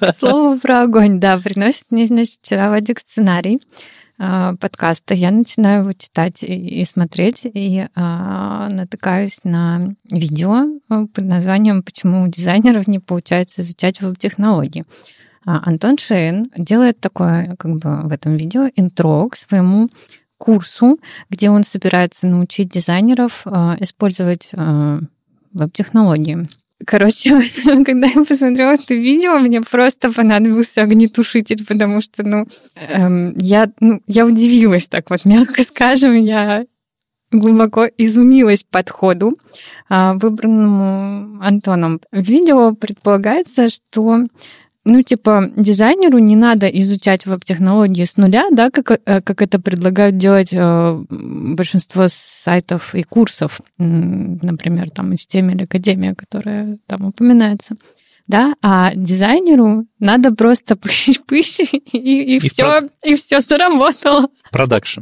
[0.00, 3.60] К слову про огонь, да, приносит мне, значит, вчера Вадик сценарий.
[4.22, 11.24] А, подкаста, я начинаю его читать и, смотреть, и а, натыкаюсь на видео а, под
[11.24, 14.84] названием «Почему у дизайнеров не получается изучать веб-технологии».
[15.46, 19.88] А, Антон Шейн делает такое, как бы в этом видео, интро к своему
[20.36, 20.98] курсу,
[21.30, 26.46] где он собирается научить дизайнеров а, использовать веб-технологии.
[26.86, 27.42] Короче,
[27.84, 34.00] когда я посмотрела это видео, мне просто понадобился огнетушитель, потому что, ну, эм, я, ну,
[34.06, 36.64] я удивилась так вот, мягко скажем, я
[37.30, 39.38] глубоко изумилась подходу,
[39.88, 42.00] э, выбранному Антоном.
[42.10, 44.24] В видео предполагается, что
[44.84, 50.16] ну, типа, дизайнеру не надо изучать веб-технологии с нуля, да, как, э, как это предлагают
[50.16, 57.76] делать э, большинство сайтов и курсов, например, там HTML Академия, которая там упоминается.
[58.26, 62.88] Да, а дизайнеру надо просто пыщ-пыщ, и, и, и, все, про...
[63.02, 64.28] и все заработало.
[64.50, 65.00] Продакшн.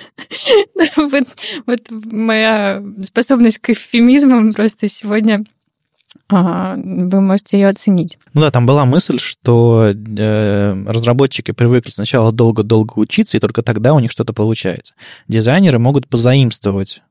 [0.96, 1.24] вот,
[1.66, 5.44] вот моя способность к эвфемизмам просто сегодня
[6.30, 8.18] вы можете ее оценить.
[8.34, 13.94] Ну да, там была мысль, что э, разработчики привыкли сначала долго-долго учиться, и только тогда
[13.94, 14.94] у них что-то получается.
[15.28, 17.02] Дизайнеры могут позаимствовать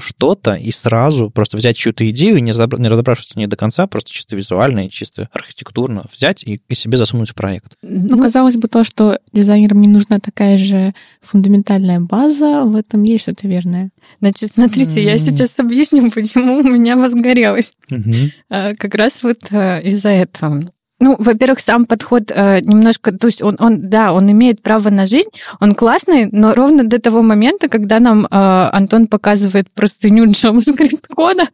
[0.00, 3.86] что-то и сразу просто взять чью-то идею, не, разобра- не разобравшись в ней до конца,
[3.86, 7.76] просто чисто визуально и чисто архитектурно взять и, и себе засунуть в проект.
[7.82, 13.02] Ну, ну, казалось бы, то, что дизайнерам не нужна такая же фундаментальная база, в этом
[13.02, 13.90] есть что-то верное.
[14.20, 15.10] Значит, смотрите, mm-hmm.
[15.10, 17.72] я сейчас объясню, почему у меня возгорелось.
[17.90, 18.76] Mm-hmm.
[18.76, 20.70] Как раз вот э, из-за этого.
[20.98, 25.06] Ну, во-первых, сам подход э, немножко, то есть он, он, да, он имеет право на
[25.06, 25.28] жизнь,
[25.60, 31.48] он классный, но ровно до того момента, когда нам э, Антон показывает простыню JavaScript кода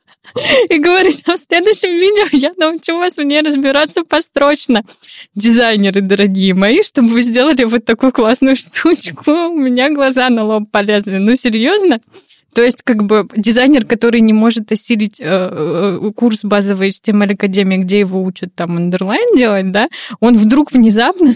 [0.70, 4.84] и говорит, а в следующем видео я научу вас мне разбираться построчно.
[5.34, 10.70] Дизайнеры, дорогие мои, чтобы вы сделали вот такую классную штучку, у меня глаза на лоб
[10.70, 11.18] полезли.
[11.18, 11.98] Ну, серьезно?
[12.54, 17.78] То есть, как бы дизайнер, который не может осилить э, э, курс базовой HTML Академии,
[17.78, 19.88] где его учат там underline делать, да,
[20.20, 21.34] он вдруг внезапно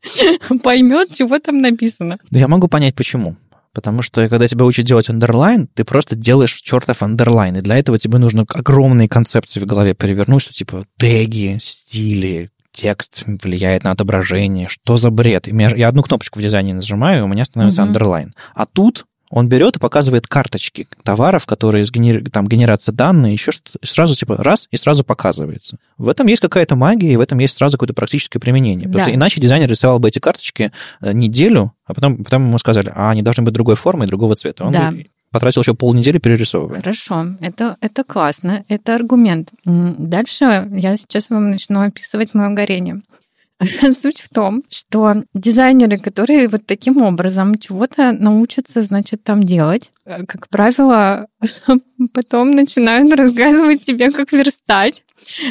[0.62, 2.18] поймет, чего там написано.
[2.30, 3.36] Ну, я могу понять, почему.
[3.72, 7.58] Потому что, когда тебя учат делать underline, ты просто делаешь чертов underline.
[7.58, 13.24] И для этого тебе нужно огромные концепции в голове перевернуть, что типа теги, стили, текст
[13.26, 15.46] влияет на отображение, что за бред.
[15.46, 17.92] Я одну кнопочку в дизайне нажимаю, и у меня становится mm-hmm.
[17.92, 18.30] underline.
[18.54, 22.22] А тут он берет и показывает карточки товаров, которые сгенери...
[22.30, 25.78] там генерация данные, еще что-то, сразу типа раз, и сразу показывается.
[25.98, 28.86] В этом есть какая-то магия, и в этом есть сразу какое-то практическое применение.
[28.86, 29.02] Потому да.
[29.02, 33.10] что иначе дизайнер рисовал бы эти карточки э, неделю, а потом, потом ему сказали, а
[33.10, 34.64] они должны быть другой формы и другого цвета.
[34.64, 34.92] Он да.
[35.30, 36.80] потратил еще полнедели перерисовывая.
[36.80, 39.50] Хорошо, это, это классно, это аргумент.
[39.64, 43.02] Дальше я сейчас вам начну описывать мое горение.
[43.92, 50.24] Суть в том, что дизайнеры, которые вот таким образом чего-то научатся, значит, там делать, э,
[50.26, 51.28] как правило,
[52.12, 55.04] потом начинают рассказывать тебе, как верстать,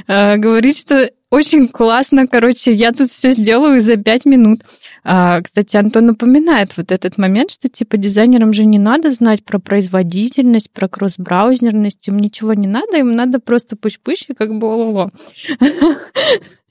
[0.08, 4.62] э, говорить, что очень классно, короче, я тут все сделаю за пять минут.
[5.04, 9.60] А, кстати, Антон напоминает вот этот момент, что типа дизайнерам же не надо знать про
[9.60, 15.12] производительность, про кросс-браузерность, им ничего не надо, им надо просто пусть-пусть и как бы лоло.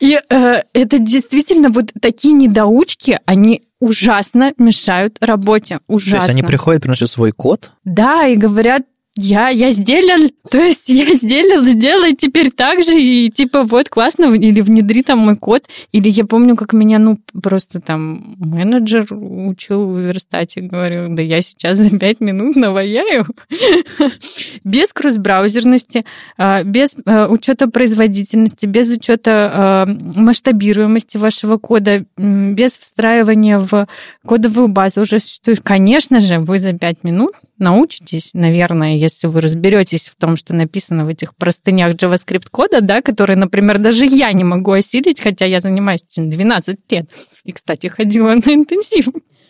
[0.00, 5.80] И э, это действительно вот такие недоучки, они ужасно мешают работе.
[5.88, 6.18] Ужасно.
[6.20, 7.72] То есть они приходят, приносят свой код?
[7.84, 8.82] Да, и говорят,
[9.14, 14.34] я, я сделал, то есть я сделал, сделай теперь так же, и типа вот классно,
[14.34, 19.86] или внедри там мой код, или я помню, как меня, ну, просто там менеджер учил
[19.86, 23.26] в верстате, говорил, да я сейчас за пять минут наваяю,
[24.64, 26.06] без кросс-браузерности,
[26.38, 33.86] а, без а, учета производительности, без учета а, масштабируемости вашего кода, без встраивания в
[34.26, 35.02] кодовую базу.
[35.02, 35.60] Уже существует.
[35.60, 41.06] Конечно же, вы за пять минут научитесь, наверное, если вы разберетесь в том, что написано
[41.06, 45.60] в этих простынях JavaScript кода, да, которые, например, даже я не могу осилить, хотя я
[45.60, 47.08] занимаюсь этим 12 лет.
[47.44, 49.08] И, кстати, ходила на интенсив.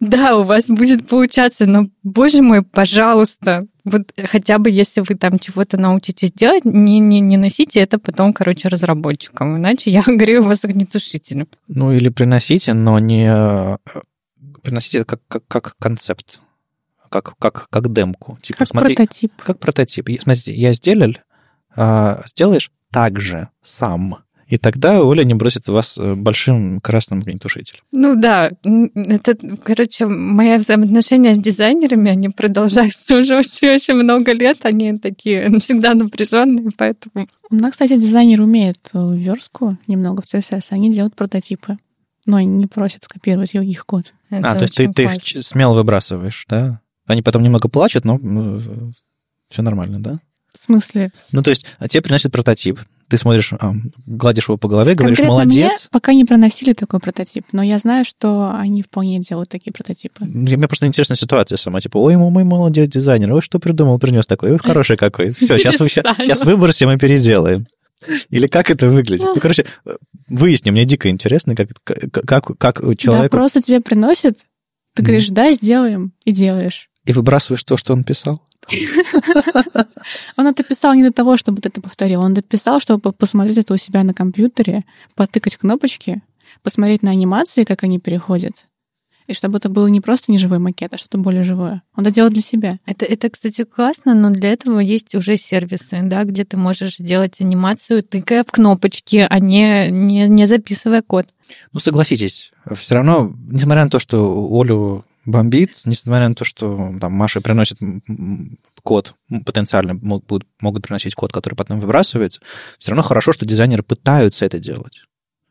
[0.00, 5.38] Да, у вас будет получаться, но, боже мой, пожалуйста, вот хотя бы если вы там
[5.38, 10.64] чего-то научитесь делать, не, не, не носите это потом, короче, разработчикам, иначе я горю вас
[10.64, 11.48] огнетушителем.
[11.68, 13.76] Ну или приносите, но не э,
[14.62, 16.40] приносите это как, как, как концепт
[17.10, 18.38] как, как, как демку.
[18.40, 19.32] Типа, как смотри, прототип.
[19.36, 20.08] Как прототип.
[20.22, 21.14] Смотрите, я сделал,
[21.76, 24.18] а, сделаешь так же сам.
[24.50, 27.84] И тогда Оля не бросит вас э, большим красным огнетушителем.
[27.92, 34.98] Ну да, это, короче, мои взаимоотношения с дизайнерами, они продолжаются уже очень-очень много лет, они
[34.98, 37.28] такие всегда напряженные, поэтому...
[37.48, 41.76] У нас, кстати, дизайнер умеет верстку немного в CSS, они делают прототипы,
[42.26, 44.12] но не просят скопировать их код.
[44.30, 46.80] Это а, то есть ты, ты их смело выбрасываешь, да?
[47.10, 48.92] Они потом немного плачут, но ну,
[49.48, 50.20] все нормально, да?
[50.56, 51.12] В смысле?
[51.32, 53.72] Ну, то есть, а тебе приносят прототип, ты смотришь, а,
[54.06, 55.56] гладишь его по голове, говоришь, Конкретно молодец.
[55.56, 60.24] Мне пока не проносили такой прототип, но я знаю, что они вполне делают такие прототипы.
[60.24, 64.52] Мне просто интересная ситуация сама, типа, ой, мой молодец дизайнер, ой, что придумал, принес такой,
[64.52, 65.32] ой, хороший какой.
[65.32, 67.66] Все, сейчас, сейчас выбросим и переделаем.
[68.28, 69.26] Или как это выглядит?
[69.26, 69.66] Ну, короче,
[70.28, 73.32] выясни, мне дико интересно, как, как, как человек...
[73.32, 74.38] Да, просто тебе приносят,
[74.94, 76.89] ты говоришь, да, сделаем, и делаешь.
[77.06, 78.42] И выбрасываешь то, что он писал?
[80.36, 82.20] Он это писал не для того, чтобы ты это повторил.
[82.20, 84.84] Он это писал, чтобы посмотреть это у себя на компьютере,
[85.14, 86.22] потыкать кнопочки,
[86.62, 88.66] посмотреть на анимации, как они переходят.
[89.26, 91.82] И чтобы это было не просто неживой макет, а что-то более живое.
[91.94, 92.78] Он это делает для себя.
[92.84, 97.40] Это, это, кстати, классно, но для этого есть уже сервисы, да, где ты можешь делать
[97.40, 101.26] анимацию, тыкая в кнопочки, а не, не, не записывая код.
[101.72, 107.12] Ну, согласитесь, все равно, несмотря на то, что Олю бомбит, несмотря на то, что там
[107.12, 107.78] Маша приносит
[108.82, 109.14] код,
[109.44, 112.40] потенциально могут, могут приносить код, который потом выбрасывается,
[112.78, 115.02] все равно хорошо, что дизайнеры пытаются это делать.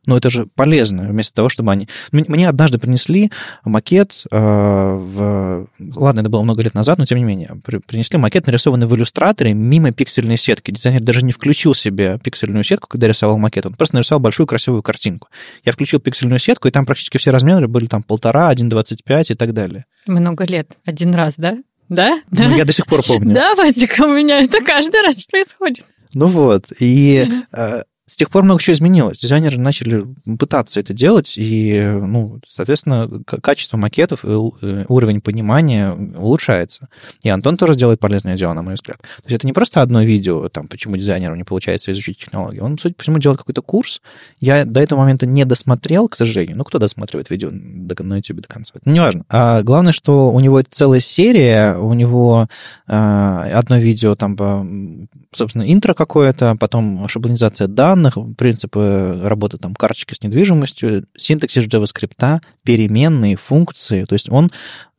[0.06, 1.88] Но это же полезно, вместо того, чтобы они...
[2.12, 3.32] Мне однажды принесли
[3.64, 5.68] макет э, в...
[5.80, 7.62] Ладно, это было много лет назад, но тем не менее.
[7.86, 10.72] Принесли макет, нарисованный в иллюстраторе мимо пиксельной сетки.
[10.72, 13.66] Дизайнер даже не включил себе пиксельную сетку, когда рисовал макет.
[13.66, 15.28] Он просто нарисовал большую красивую картинку.
[15.66, 19.54] Я включил пиксельную сетку, и там практически все размеры были там полтора, 1,25 и так
[19.54, 19.86] далее.
[20.08, 20.78] Много лет.
[20.86, 21.58] Один раз, да?
[21.90, 22.22] Да?
[22.32, 23.34] Ну, я до сих пор помню.
[23.34, 25.86] Да, Вадик, у меня это каждый раз происходит.
[26.14, 29.20] Ну вот, и э, с тех пор много чего изменилось.
[29.20, 30.06] Дизайнеры начали
[30.38, 36.90] пытаться это делать, и, ну, соответственно, качество макетов и э, уровень понимания улучшается.
[37.24, 38.98] И Антон тоже делает полезное дело, на мой взгляд.
[38.98, 42.60] То есть это не просто одно видео, там, почему дизайнеру не получается изучить технологии.
[42.60, 44.02] Он, судя по всему, делает какой-то курс.
[44.40, 46.58] Я до этого момента не досмотрел, к сожалению.
[46.58, 48.74] Ну, кто досматривает видео на YouTube до конца?
[48.86, 49.24] Ну, неважно.
[49.30, 52.48] А главное, что у него целая серия, у него
[52.88, 60.14] а, одно видео, там, собственно, интро какое-то, потом шаблонизация данных, данных, принципы работы там карточки
[60.14, 64.06] с недвижимостью, синтаксис JavaScript, переменные функции.
[64.06, 64.52] То есть он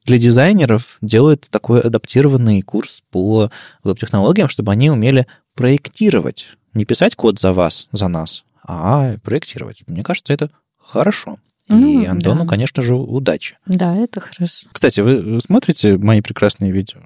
[0.05, 3.51] для дизайнеров делает такой адаптированный курс по
[3.85, 6.49] веб-технологиям, чтобы они умели проектировать.
[6.75, 9.83] Не писать код за вас, за нас, а проектировать.
[9.87, 11.39] Мне кажется, это хорошо.
[11.71, 12.49] Ну, И Антону, да.
[12.49, 13.57] конечно же, удачи.
[13.67, 14.69] Да, это хорошо.
[14.73, 16.99] Кстати, вы смотрите мои прекрасные видео?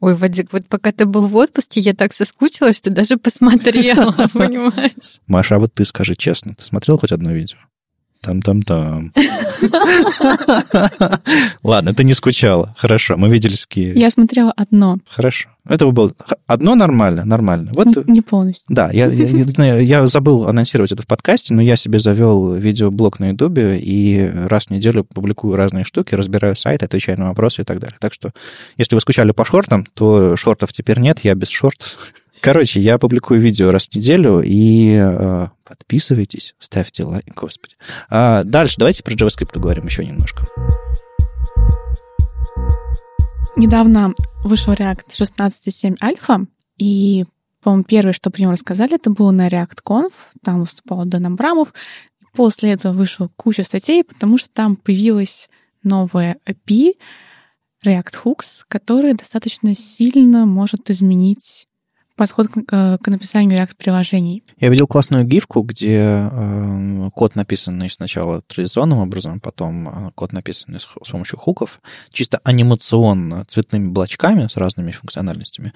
[0.00, 5.20] Ой, Вадик, вот пока ты был в отпуске, я так соскучилась, что даже посмотрела, понимаешь?
[5.26, 7.58] Маша, а вот ты скажи честно, ты смотрел хоть одно видео?
[8.22, 9.12] Там-там-там.
[11.62, 12.74] Ладно, ты не скучала.
[12.78, 14.00] Хорошо, мы виделись в Киеве.
[14.00, 15.48] Я смотрела одно, Хорошо.
[15.68, 16.12] Это было
[16.46, 17.70] одно нормально, нормально.
[17.74, 18.64] Вот ну, не полностью.
[18.68, 22.54] Да, я, я, я, знаю, я забыл анонсировать это в подкасте, но я себе завел
[22.54, 27.62] видеоблог на Ютубе и раз в неделю публикую разные штуки, разбираю сайт, отвечаю на вопросы
[27.62, 27.96] и так далее.
[28.00, 28.32] Так что,
[28.76, 31.96] если вы скучали по шортам, то шортов теперь нет, я без шортов.
[32.42, 37.76] Короче, я публикую видео раз в неделю, и э, подписывайтесь, ставьте лайк, господи.
[38.10, 40.42] А дальше давайте про JavaScript поговорим еще немножко.
[43.54, 44.12] Недавно
[44.42, 46.46] вышел React 16.7 альфа,
[46.78, 47.26] и,
[47.62, 50.12] по-моему, первое, что про него рассказали, это было на ReactConf,
[50.42, 51.72] там выступал Дэн Абрамов.
[52.32, 55.48] После этого вышла куча статей, потому что там появилась
[55.84, 56.94] новая API
[57.86, 61.68] React Hooks, которая достаточно сильно может изменить
[62.16, 64.44] подход к, э, к написанию React-приложений.
[64.58, 65.96] Я видел классную гифку, где
[66.30, 71.80] э, код написанный сначала традиционным образом, потом э, код написанный с, с помощью хуков,
[72.12, 75.72] чисто анимационно, цветными блочками с разными функциональностями,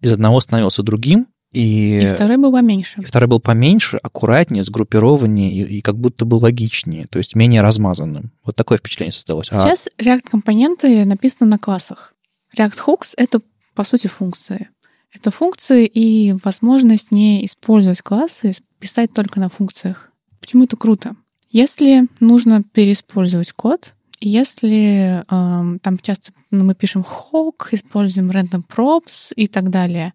[0.00, 3.00] из одного становился другим, и, И второй был поменьше.
[3.00, 7.60] и второй был поменьше, аккуратнее, сгруппированнее и, и как будто бы логичнее, то есть менее
[7.60, 8.30] размазанным.
[8.44, 9.48] Вот такое впечатление создалось.
[9.50, 12.14] А- Сейчас React-компоненты написаны на классах.
[12.56, 13.40] React Hooks— это,
[13.74, 14.68] по сути, функции.
[15.12, 20.10] Это функции и возможность не использовать классы, писать только на функциях.
[20.40, 21.16] Почему это круто?
[21.50, 29.32] Если нужно переиспользовать код, если эм, там часто ну, мы пишем hook, используем random props
[29.34, 30.14] и так далее,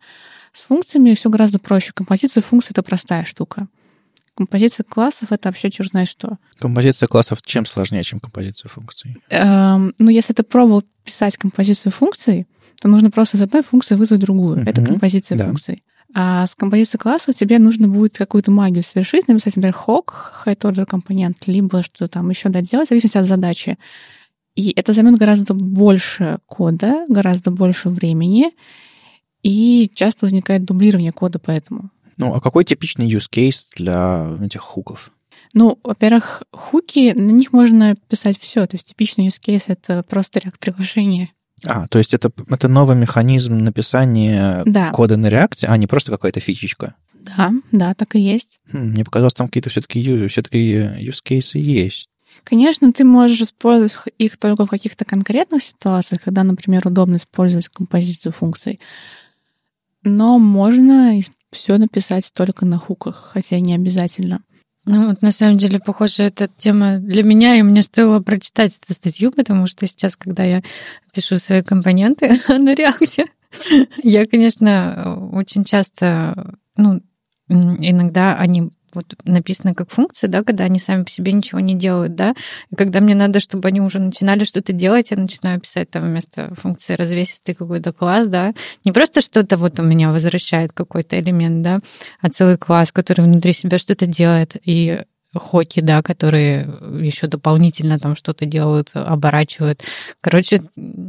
[0.54, 1.92] с функциями все гораздо проще.
[1.94, 3.68] Композиция функций— это простая штука.
[4.36, 6.38] Композиция классов— это вообще черт знает что.
[6.58, 9.18] Композиция классов чем сложнее, чем композиция функций?
[9.30, 12.48] Эм, ну, если ты пробовал писать композицию функций,
[12.80, 14.64] то нужно просто из одной функции вызвать другую.
[14.68, 15.46] Это Мгм, композиция да.
[15.46, 15.84] функций.
[16.14, 20.14] А с композицией классов тебе нужно будет какую-то магию совершить, написать, например, hook,
[20.46, 23.78] height order компонент, либо что там еще доделать, в зависимости от задачи.
[24.56, 28.52] И это займет гораздо больше кода, гораздо больше времени,
[29.44, 31.90] и часто возникает дублирование кода поэтому.
[32.18, 35.12] Ну, а какой типичный use case для этих хуков?
[35.54, 38.66] Ну, во-первых, хуки, на них можно писать все.
[38.66, 41.30] То есть типичный use case— это просто React-приложение.
[41.66, 44.92] А, то есть это, это новый механизм написания Да.
[44.92, 46.96] кода на реакте, а не просто какая-то фичечка.
[47.14, 48.60] Да, да, так и есть.
[48.72, 52.10] Хм, мне показалось, там какие-то все-таки все-таки use cases есть.
[52.44, 58.32] Конечно, ты можешь использовать их только в каких-то конкретных ситуациях, когда, например, удобно использовать композицию
[58.32, 58.80] функций.
[60.04, 61.20] Но можно
[61.52, 64.44] все написать только на хуках, хотя не обязательно.
[64.86, 68.94] Ну, вот на самом деле, похоже, эта тема для меня, и мне стоило прочитать эту
[68.94, 70.62] статью, потому что сейчас, когда я
[71.14, 73.26] пишу свои компоненты на реакте,
[74.04, 77.02] я, конечно, очень часто, ну,
[77.48, 82.16] иногда они вот написаны как функции, да, когда они сами по себе ничего не делают,
[82.16, 82.34] да,
[82.72, 86.54] и когда мне надо, чтобы они уже начинали что-то делать, я начинаю писать там вместо
[86.56, 91.80] функции развесистый какой-то класс, да, не просто что-то вот у меня возвращает какой-то элемент, да,
[92.22, 95.02] а целый класс, который внутри себя что-то делает, и
[95.40, 96.68] хоки, да, которые
[97.02, 99.84] еще дополнительно там что-то делают, оборачивают.
[100.22, 100.64] Короче,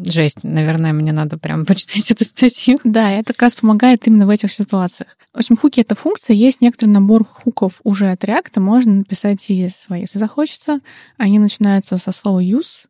[0.07, 0.43] жесть.
[0.43, 2.79] Наверное, мне надо прям почитать эту статью.
[2.85, 5.17] Да, это как раз помогает именно в этих ситуациях.
[5.33, 6.35] В общем, хуки— это функция.
[6.35, 8.61] Есть некоторый набор хуков уже от React.
[8.61, 10.81] Можно написать и свои, если захочется.
[11.17, 12.87] Они начинаются со слова use.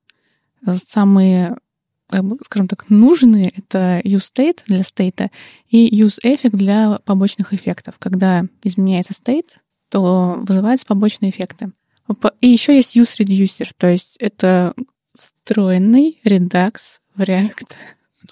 [0.88, 1.56] Самые
[2.44, 5.30] скажем так, нужные— это use state для стейта
[5.68, 7.96] и use effect для побочных эффектов.
[7.98, 9.50] Когда изменяется state,
[9.90, 11.72] то вызываются побочные эффекты.
[12.40, 14.74] И еще есть use reducer, то есть это
[15.16, 17.66] встроенный редакс в React.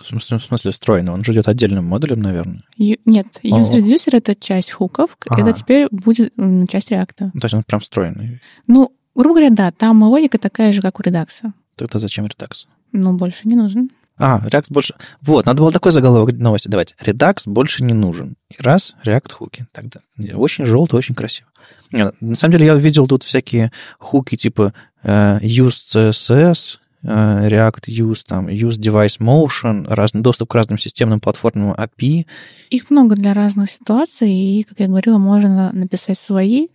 [0.01, 1.13] В смысле, в смысле встроенный?
[1.13, 2.63] Он же идет отдельным модулем, наверное.
[2.77, 3.47] Ю- Нет, О.
[3.47, 5.43] use reducer— это часть хуков, Ага.
[5.49, 6.33] это теперь будет
[6.71, 7.31] часть реакта.
[7.33, 8.41] Ну, то есть он прям встроенный.
[8.67, 11.53] Ну, грубо говоря, да, там логика такая же, как у редакса.
[11.77, 12.67] Тогда зачем Redux?
[12.93, 13.91] Но больше не нужен.
[14.17, 14.95] А, React больше...
[15.23, 16.95] Вот, надо было такой заголовок новости давать.
[17.05, 18.37] Redux больше не нужен.
[18.51, 19.67] И раз, React хуки.
[19.73, 20.01] Тогда
[20.35, 21.49] очень желто, очень красиво.
[21.91, 27.87] Нет, на самом деле я видел тут всякие хуки типа э, use CSS, э, React
[27.89, 32.27] use, там, use device motion, разный доступ к разным системным платформам API.
[32.71, 36.69] Их много для разных ситуаций, и, как я говорила, можно написать свои,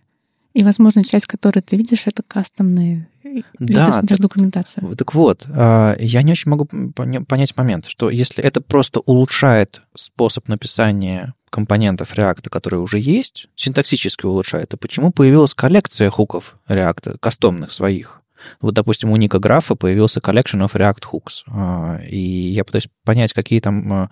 [0.52, 3.08] и, возможно, часть, которую ты видишь, это кастомные.
[3.22, 4.96] или Да, ты смотришь так- документацию.
[4.96, 9.82] Так вот, а, я не очень могу поня- понять момент, что если это просто улучшает
[9.94, 17.18] способ написания компонентов React, которые уже есть, синтаксически улучшает, то почему появилась коллекция хуков React,
[17.20, 18.22] кастомных своих?
[18.60, 21.42] Вот, допустим, у Ника Графа появился collection of React Hooks.
[21.48, 24.10] А, и я пытаюсь понять, какие там а,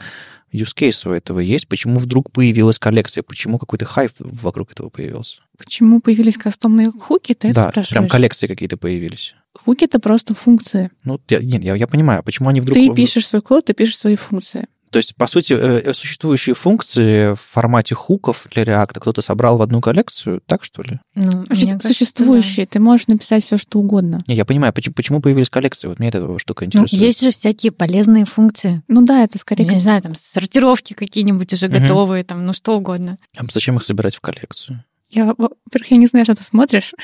[0.52, 5.40] use case у этого есть, почему вдруг появилась коллекция, почему какой-то хайп вокруг этого появился.
[5.56, 7.88] Почему появились кастомные хуки, ты да, это спрашиваешь?
[7.88, 9.34] прям коллекции какие-то появились.
[9.54, 10.90] Хуки— это просто функции.
[11.04, 12.76] Ну, я, нет, я, я понимаю, почему они вдруг...
[12.76, 14.68] Ты пишешь свой код, ты пишешь свои функции.
[14.90, 19.58] То есть, по сути, э, э, существующие функции в формате хуков для React кто-то собрал
[19.58, 21.00] в одну коллекцию, так что ли?
[21.14, 22.70] Ну, Вообще, существующие, да.
[22.72, 24.22] ты можешь написать все, что угодно.
[24.26, 27.00] Не, я понимаю, почему, почему появились коллекции, вот мне эта штука ну, интересует.
[27.00, 28.82] Ну, есть же всякие полезные функции.
[28.88, 29.64] Ну да, это скорее...
[29.64, 31.78] Я не знаю, там сортировки какие-нибудь уже угу.
[31.78, 33.18] готовые, там, ну что угодно.
[33.36, 34.84] А зачем их собирать в коллекцию?
[35.10, 36.94] Я, во-первых, я не знаю, что ты смотришь.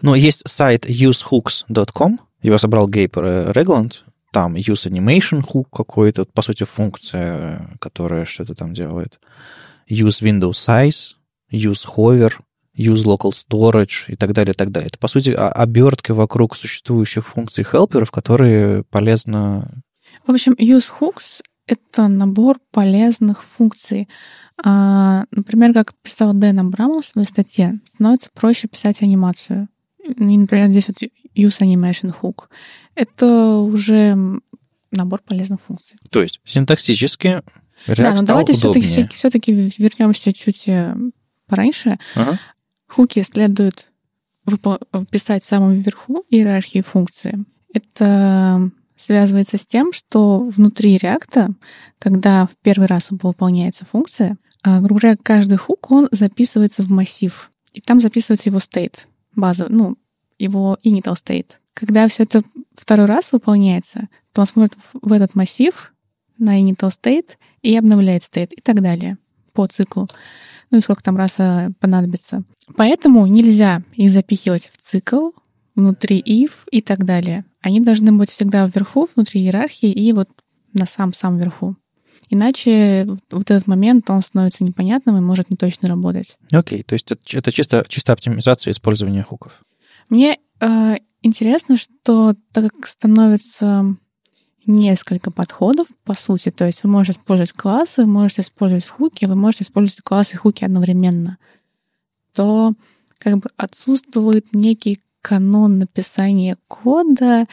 [0.00, 6.64] Ну, есть сайт usehooks.com, его собрал Гейб Регланд, там use animation hook какой-то, по сути,
[6.64, 9.20] функция, которая что-то там делает.
[9.88, 11.14] Use window size,
[11.52, 12.32] use hover,
[12.76, 14.88] use local storage и так далее, и так далее.
[14.88, 19.82] Это, по сути, обертки вокруг существующих функций хелперов, которые полезно...
[20.26, 24.08] В общем, use hooks— это набор полезных функций.
[24.64, 29.68] А, например, как писал Дэн Абрамов в своей статье, становится проще писать анимацию.
[30.04, 30.96] Например, здесь вот
[31.34, 32.48] use animation hook
[32.94, 34.16] это уже
[34.90, 35.96] набор полезных функций.
[36.10, 37.42] То есть синтаксически
[37.86, 40.94] React да, но давайте все-таки, все-таки вернемся чуть э,
[41.48, 41.98] пораньше.
[42.14, 42.38] Ага.
[42.86, 43.88] Хуки следует
[45.10, 47.44] писать в самом верху иерархии функции.
[47.72, 51.54] Это связывается с тем, что внутри React,
[51.98, 57.50] когда в первый раз выполняется функция, а, грубо говоря, каждый хук, он записывается в массив.
[57.72, 59.00] И там записывается его state,
[59.34, 59.96] база, ну,
[60.42, 61.52] его initial state.
[61.74, 62.42] Когда все это
[62.74, 65.92] второй раз выполняется, то он смотрит в этот массив
[66.38, 67.30] на initial state
[67.62, 69.18] и обновляет state и так далее
[69.52, 70.08] по циклу.
[70.70, 72.44] Ну и сколько там раз э, понадобится.
[72.76, 75.30] Поэтому нельзя их запихивать в цикл,
[75.74, 77.44] внутри if и так далее.
[77.60, 80.28] Они должны быть всегда вверху, внутри иерархии и вот
[80.72, 81.76] на самом-самом верху.
[82.30, 86.38] Иначе вот этот момент, он становится непонятным и может не точно работать.
[86.50, 89.62] Окей, okay, то есть это чисто, чисто оптимизация использования хуков.
[90.08, 93.96] Мне э, интересно, что так как становится
[94.66, 99.34] несколько подходов, по сути, то есть вы можете использовать классы, вы можете использовать хуки, вы
[99.34, 101.38] можете использовать классы и хуки одновременно,
[102.34, 102.74] то
[103.18, 107.46] как бы отсутствует некий канон написания кода,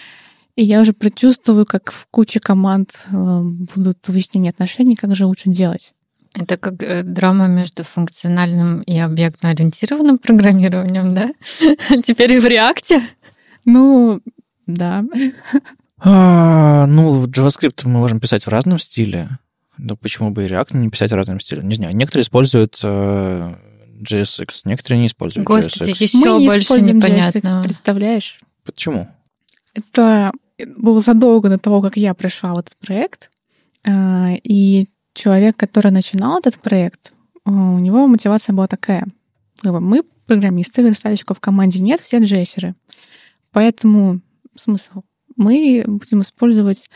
[0.55, 5.49] и я уже предчувствую, как в куче команд э, будут выяснения отношений, как же лучше
[5.49, 5.93] делать.
[6.33, 11.31] Это как э, драма между функциональным и объектно-ориентированным программированием, да?
[12.05, 13.01] Теперь и в реакте?
[13.65, 14.21] Ну,
[14.67, 15.03] да.
[15.99, 19.39] А, ну, JavaScript мы можем писать в разном стиле.
[19.77, 21.63] Но почему бы и React не писать в разном стиле?
[21.63, 21.95] Не знаю.
[21.95, 23.55] Некоторые используют э,
[24.01, 26.03] JSX, некоторые не используют Господи, JSX.
[26.03, 27.39] еще мы не больше используем непонятно.
[27.39, 28.39] JSX, представляешь?
[28.65, 29.07] Почему?
[29.73, 30.31] Это
[30.77, 33.29] было задолго до того, как я пришла в этот проект.
[33.87, 37.13] А, и человек, который начинал этот проект,
[37.45, 39.07] у него мотивация была такая.
[39.63, 42.75] Мы программисты, верстальщиков в команде нет, все джессеры.
[43.51, 44.21] Поэтому
[44.55, 45.01] смысл?
[45.35, 46.89] Мы будем использовать...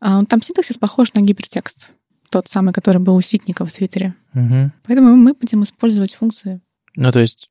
[0.00, 1.90] А, там синтаксис похож на гипертекст.
[2.30, 4.14] Тот самый, который был у Ситника в Твиттере.
[4.34, 4.70] Угу.
[4.86, 6.60] Поэтому мы будем использовать функции.
[6.94, 7.50] Ну, то есть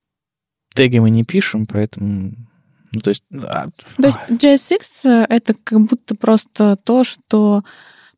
[0.73, 2.33] теги мы не пишем, поэтому...
[2.91, 3.23] Ну, то есть...
[3.31, 3.67] А...
[3.97, 7.63] То есть JSX— это как будто просто то, что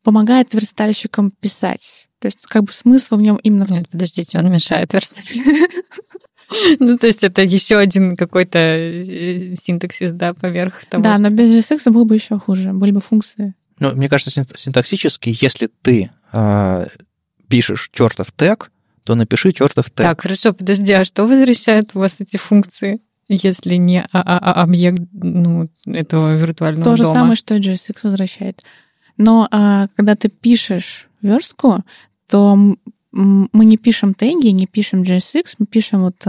[0.02, 2.08] помогает верстальщикам писать.
[2.20, 3.66] То есть как бы смысл в нем именно...
[3.68, 5.54] Нет, подождите, он мешает верстальщикам.
[6.80, 11.00] Ну, то есть это еще один какой-то э, синтаксис, да, поверх того.
[11.00, 13.54] Да, но без JSX было бы еще хуже, были бы функции.
[13.78, 16.86] Ну, мне кажется, синтаксически, если ты э,
[17.48, 18.72] пишешь чертов тег,
[19.04, 20.06] то напиши чертов тег.
[20.06, 24.62] Так, хорошо, подожди, а что возвращает у вас эти функции, если не а, а, а,
[24.62, 26.96] объект ну, этого виртуального То дома?
[26.96, 28.64] же самое, что и JSX возвращает.
[29.20, 31.84] Но а, когда ты пишешь верстку,
[32.26, 32.56] то
[33.12, 36.24] мы не пишем теги, не пишем JSX, мы пишем вот,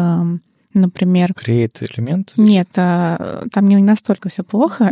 [0.73, 1.31] например...
[1.31, 2.33] Create элемент?
[2.35, 4.91] Нет, а, там не настолько все плохо.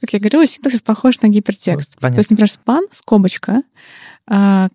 [0.00, 1.94] Как я говорила, синтаксис похож на гипертекст.
[2.00, 3.62] То есть, например, span, скобочка,
[4.26, 4.70] а,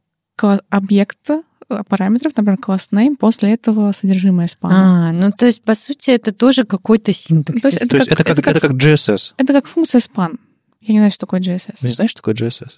[0.69, 1.41] объекта,
[1.87, 5.09] параметров, например, класс name, после этого содержимое спана.
[5.09, 7.61] А, ну то есть, по сути, это тоже какой-то синтаксис.
[7.61, 9.33] То есть, это, то есть как, это, как, это, как, это как JSS?
[9.37, 10.37] Это как функция span.
[10.85, 11.77] Я не знаю, что такое JSS.
[11.81, 12.73] Вы не знаете, что такое JSS?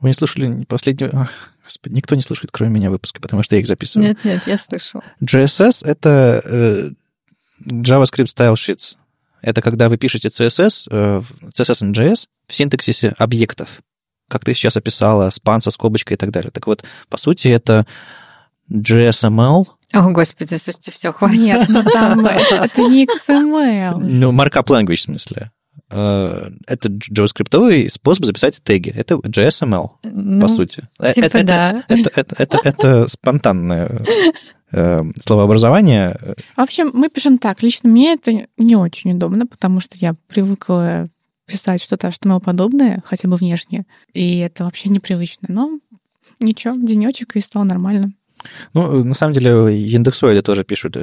[0.00, 1.30] Вы не слушали последнего...
[1.64, 4.08] Господи, никто не слушает, кроме меня, выпуска, потому что я их записываю.
[4.08, 5.02] Нет, нет, я слышал.
[5.22, 6.90] JSS— это э,
[7.64, 8.96] JavaScript Style Sheets.
[9.42, 11.22] Это когда вы пишете CSS, э,
[11.56, 13.80] CSS and JS в синтаксисе объектов.
[14.28, 16.50] как ты сейчас описала, спан со скобочкой и так далее.
[16.50, 17.86] Так вот, по сути, это
[18.70, 19.66] JSML.
[19.92, 21.40] О, господи, слушайте, все, хватит.
[21.40, 23.96] Нет, ну там это не XML.
[23.98, 25.50] Ну, markup language в смысле.
[25.90, 28.90] Э, это JavaScript способ записать теги.
[28.90, 30.88] Это JSML, ну, по сути.
[30.98, 31.84] Э, типа это, да.
[31.88, 34.04] Это, это, это, это, спонтанное
[34.70, 36.36] э, словообразование.
[36.56, 37.62] В общем, мы пишем так.
[37.62, 41.08] Лично мне это не очень удобно, потому что я привыкла
[41.46, 45.48] писать что-то HTML-подобное, хотя бы внешне, и это вообще непривычно.
[45.50, 45.78] Но
[46.40, 48.12] ничего, денечек, и стало нормально.
[48.74, 49.50] Ну, на самом деле,
[49.90, 50.96] индексоиды тоже пишут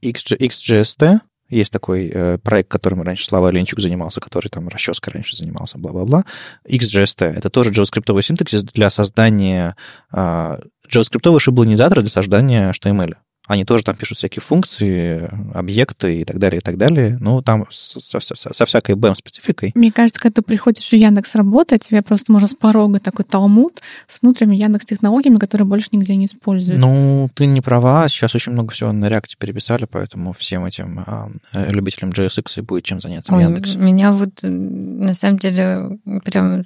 [0.00, 1.20] XGST,
[1.52, 6.24] есть такой э, проект, которым раньше Слава Ленчук занимался, который там расческой раньше занимался, бла-бла-бла.
[6.68, 9.76] XGST— это тоже JavaScript синтаксис для создания...
[10.12, 13.14] Э, JavaScript шаблонизатор для создания HTML.
[13.48, 17.18] Они тоже там пишут всякие функции, объекты и так далее, и так далее.
[17.20, 19.72] Ну, там со, со, со всякой BEM-спецификой.
[19.74, 23.80] Мне кажется, когда ты приходишь в Яндекс работать, тебе просто можно с порога такой талмуд
[24.06, 26.78] с внутренними Яндекс технологиями, которые больше нигде не используют.
[26.78, 28.08] Ну, ты не права.
[28.08, 32.84] Сейчас очень много всего на React переписали, поэтому всем этим а, любителям JSX и будет
[32.84, 33.76] чем заняться Ой, в Яндексе.
[33.78, 36.64] Меня вот на самом деле прям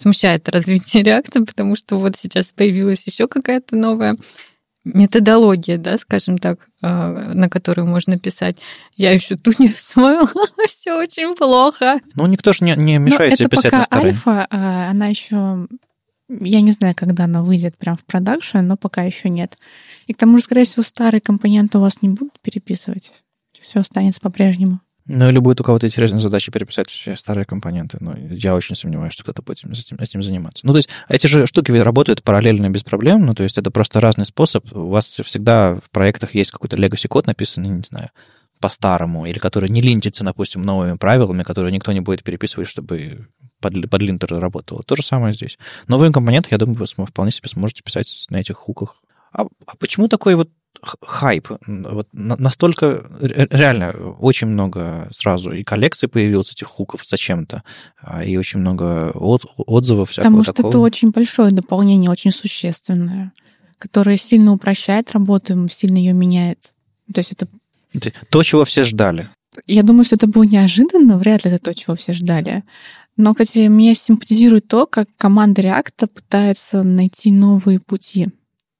[0.00, 4.16] смущает развитие React, потому что вот сейчас появилась еще какая-то новая
[4.94, 8.58] методология, да, скажем так, а, на которую можно писать.
[8.96, 10.28] Я еще ту не освоила,
[10.66, 12.00] все очень плохо.
[12.14, 14.08] Ну, никто же не, не мешает тебе писать пока на старой.
[14.10, 15.66] альфа, а, она еще
[16.28, 19.56] я не знаю, когда она выйдет прям в продакшн, но пока еще нет.
[20.06, 23.12] И к тому же, скорее всего, старые компоненты у вас не будут переписывать.
[23.62, 24.80] Все останется по-прежнему.
[25.08, 27.96] Ну, или будет у кого-то интересная задача переписать все старые компоненты.
[27.98, 30.66] Но я очень сомневаюсь, что кто-то будет этим, этим заниматься.
[30.66, 33.24] Ну, то есть эти же штуки работают параллельно без проблем.
[33.24, 34.70] Ну, то есть это просто разный способ.
[34.70, 38.10] У вас всегда в проектах есть какой-то legacy код написанный, не знаю,
[38.60, 43.28] по-старому, или который не линтится, допустим, новыми правилами, которые никто не будет переписывать, чтобы
[43.60, 44.82] под, под линтер работало.
[44.82, 45.58] То же самое здесь.
[45.86, 49.00] Новые компоненты, я думаю, вы вполне себе сможете писать на этих хуках.
[49.32, 50.50] А, а почему такой вот
[50.82, 51.48] хайп.
[51.66, 57.62] Вот настолько реально очень много сразу и коллекций появилось этих хуков зачем-то,
[58.00, 60.70] а, и очень много от, отзывов всякого Потому что такого.
[60.70, 63.32] это очень большое дополнение, очень существенное,
[63.78, 66.72] которое сильно упрощает работу, сильно ее меняет.
[67.12, 67.48] То есть это...
[68.30, 69.28] То, чего все ждали.
[69.66, 72.64] Я думаю, что это было неожиданно, вряд ли это то, чего все ждали.
[73.16, 78.28] Но, кстати, мне симпатизирует то, как команда React пытается найти новые пути.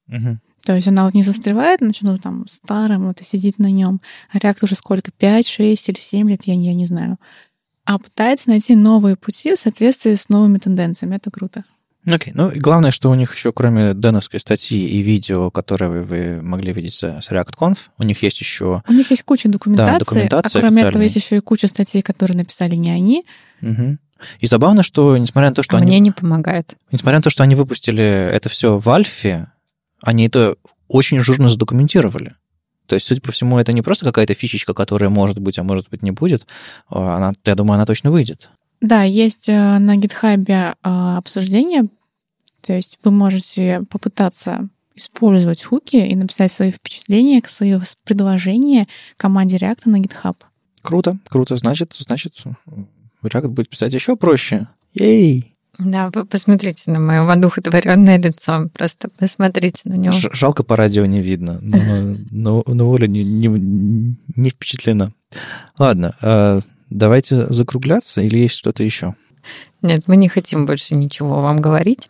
[0.07, 0.39] Угу.
[0.69, 4.01] То есть она вот не застревает на чем-то там старом, вот и сидит на нем.
[4.31, 5.09] А React уже сколько?
[5.09, 7.17] 5, 6 или 7 лет, я, я не знаю.
[7.85, 11.15] А пытается найти новые пути в соответствии с новыми тенденциями.
[11.15, 11.63] Это круто.
[12.05, 12.35] Окей, okay.
[12.35, 16.71] ну и главное, что у них еще, кроме деновской статьи и видео, которые вы могли
[16.71, 18.83] видеть с ReactConf, у них есть еще...
[18.87, 22.03] У них есть куча документации, да, документация а кроме этого есть еще и куча статей,
[22.03, 23.25] которые написали не они.
[23.63, 23.97] Угу.
[24.39, 25.87] И забавно, что несмотря на то, что а они...
[25.87, 26.77] мне не помогает.
[26.91, 29.47] Несмотря на то, что они выпустили это все в Альфе,
[30.01, 30.55] они это
[30.87, 32.35] очень жирно задокументировали.
[32.87, 35.89] То есть, судя по всему, это не просто какая-то фишечка, которая может быть, а может
[35.89, 36.47] быть не будет.
[36.89, 38.49] А она, я думаю, она точно выйдет.
[38.81, 41.89] Да, есть э, на GitHub а, обсуждение,
[42.61, 48.87] то есть вы можете попытаться использовать хуки и написать свои впечатления, свои предложения
[49.17, 50.35] команде React на GitHub.
[50.81, 51.57] Круто, круто.
[51.57, 52.35] Значит, значит,
[53.23, 54.67] React будет писать еще проще.
[54.93, 55.55] Ей!
[55.77, 58.69] Да, вы посмотрите на мое воодухотворенное лицо.
[58.73, 60.13] Просто посмотрите на него.
[60.33, 63.47] Жалко по радио не видно, но, но, но Оля не, не,
[64.35, 65.13] не впечатлена.
[65.77, 66.59] Ладно, а
[66.89, 69.15] давайте закругляться или есть что-то еще?
[69.81, 72.09] Нет, мы не хотим больше ничего вам говорить.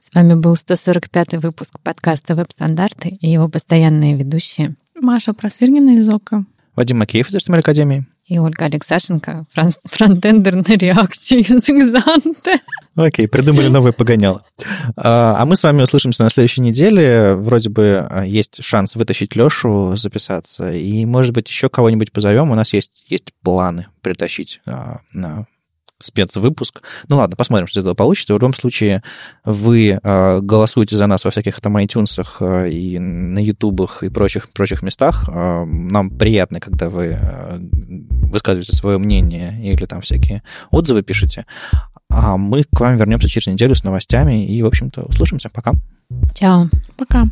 [0.00, 4.74] С вами был 145-й выпуск подкаста «Веб-стандарты» и его постоянные ведущие.
[5.00, 6.44] Маша Просырнина из ОКО.
[6.74, 9.46] Вадим Макеев из HTML Академии и Ольга Алексашенко,
[9.84, 11.62] фронтендер на реакции из.
[12.94, 14.42] Окей, придумали новое погоняло.
[14.96, 17.34] А, а мы с вами услышимся на следующей неделе.
[17.34, 22.50] Вроде бы а, есть шанс вытащить Лешу, записаться, и, может быть, еще кого-нибудь позовем.
[22.50, 25.46] У нас есть, есть планы притащить а, на
[26.02, 26.82] спецвыпуск.
[27.08, 28.34] Ну ладно, посмотрим, что из этого получится.
[28.34, 29.02] В любом случае,
[29.44, 34.50] вы э, голосуете за нас во всяких там iTunes э, и на ютубах и прочих,
[34.50, 35.28] прочих местах.
[35.28, 37.58] Э, нам приятно, когда вы э,
[38.32, 41.46] высказываете свое мнение или там всякие отзывы пишете.
[42.08, 45.48] А мы к вам вернемся через неделю с новостями и, в общем-то, услышимся.
[45.48, 45.72] Пока.
[46.34, 46.68] Чао.
[46.96, 47.26] Пока.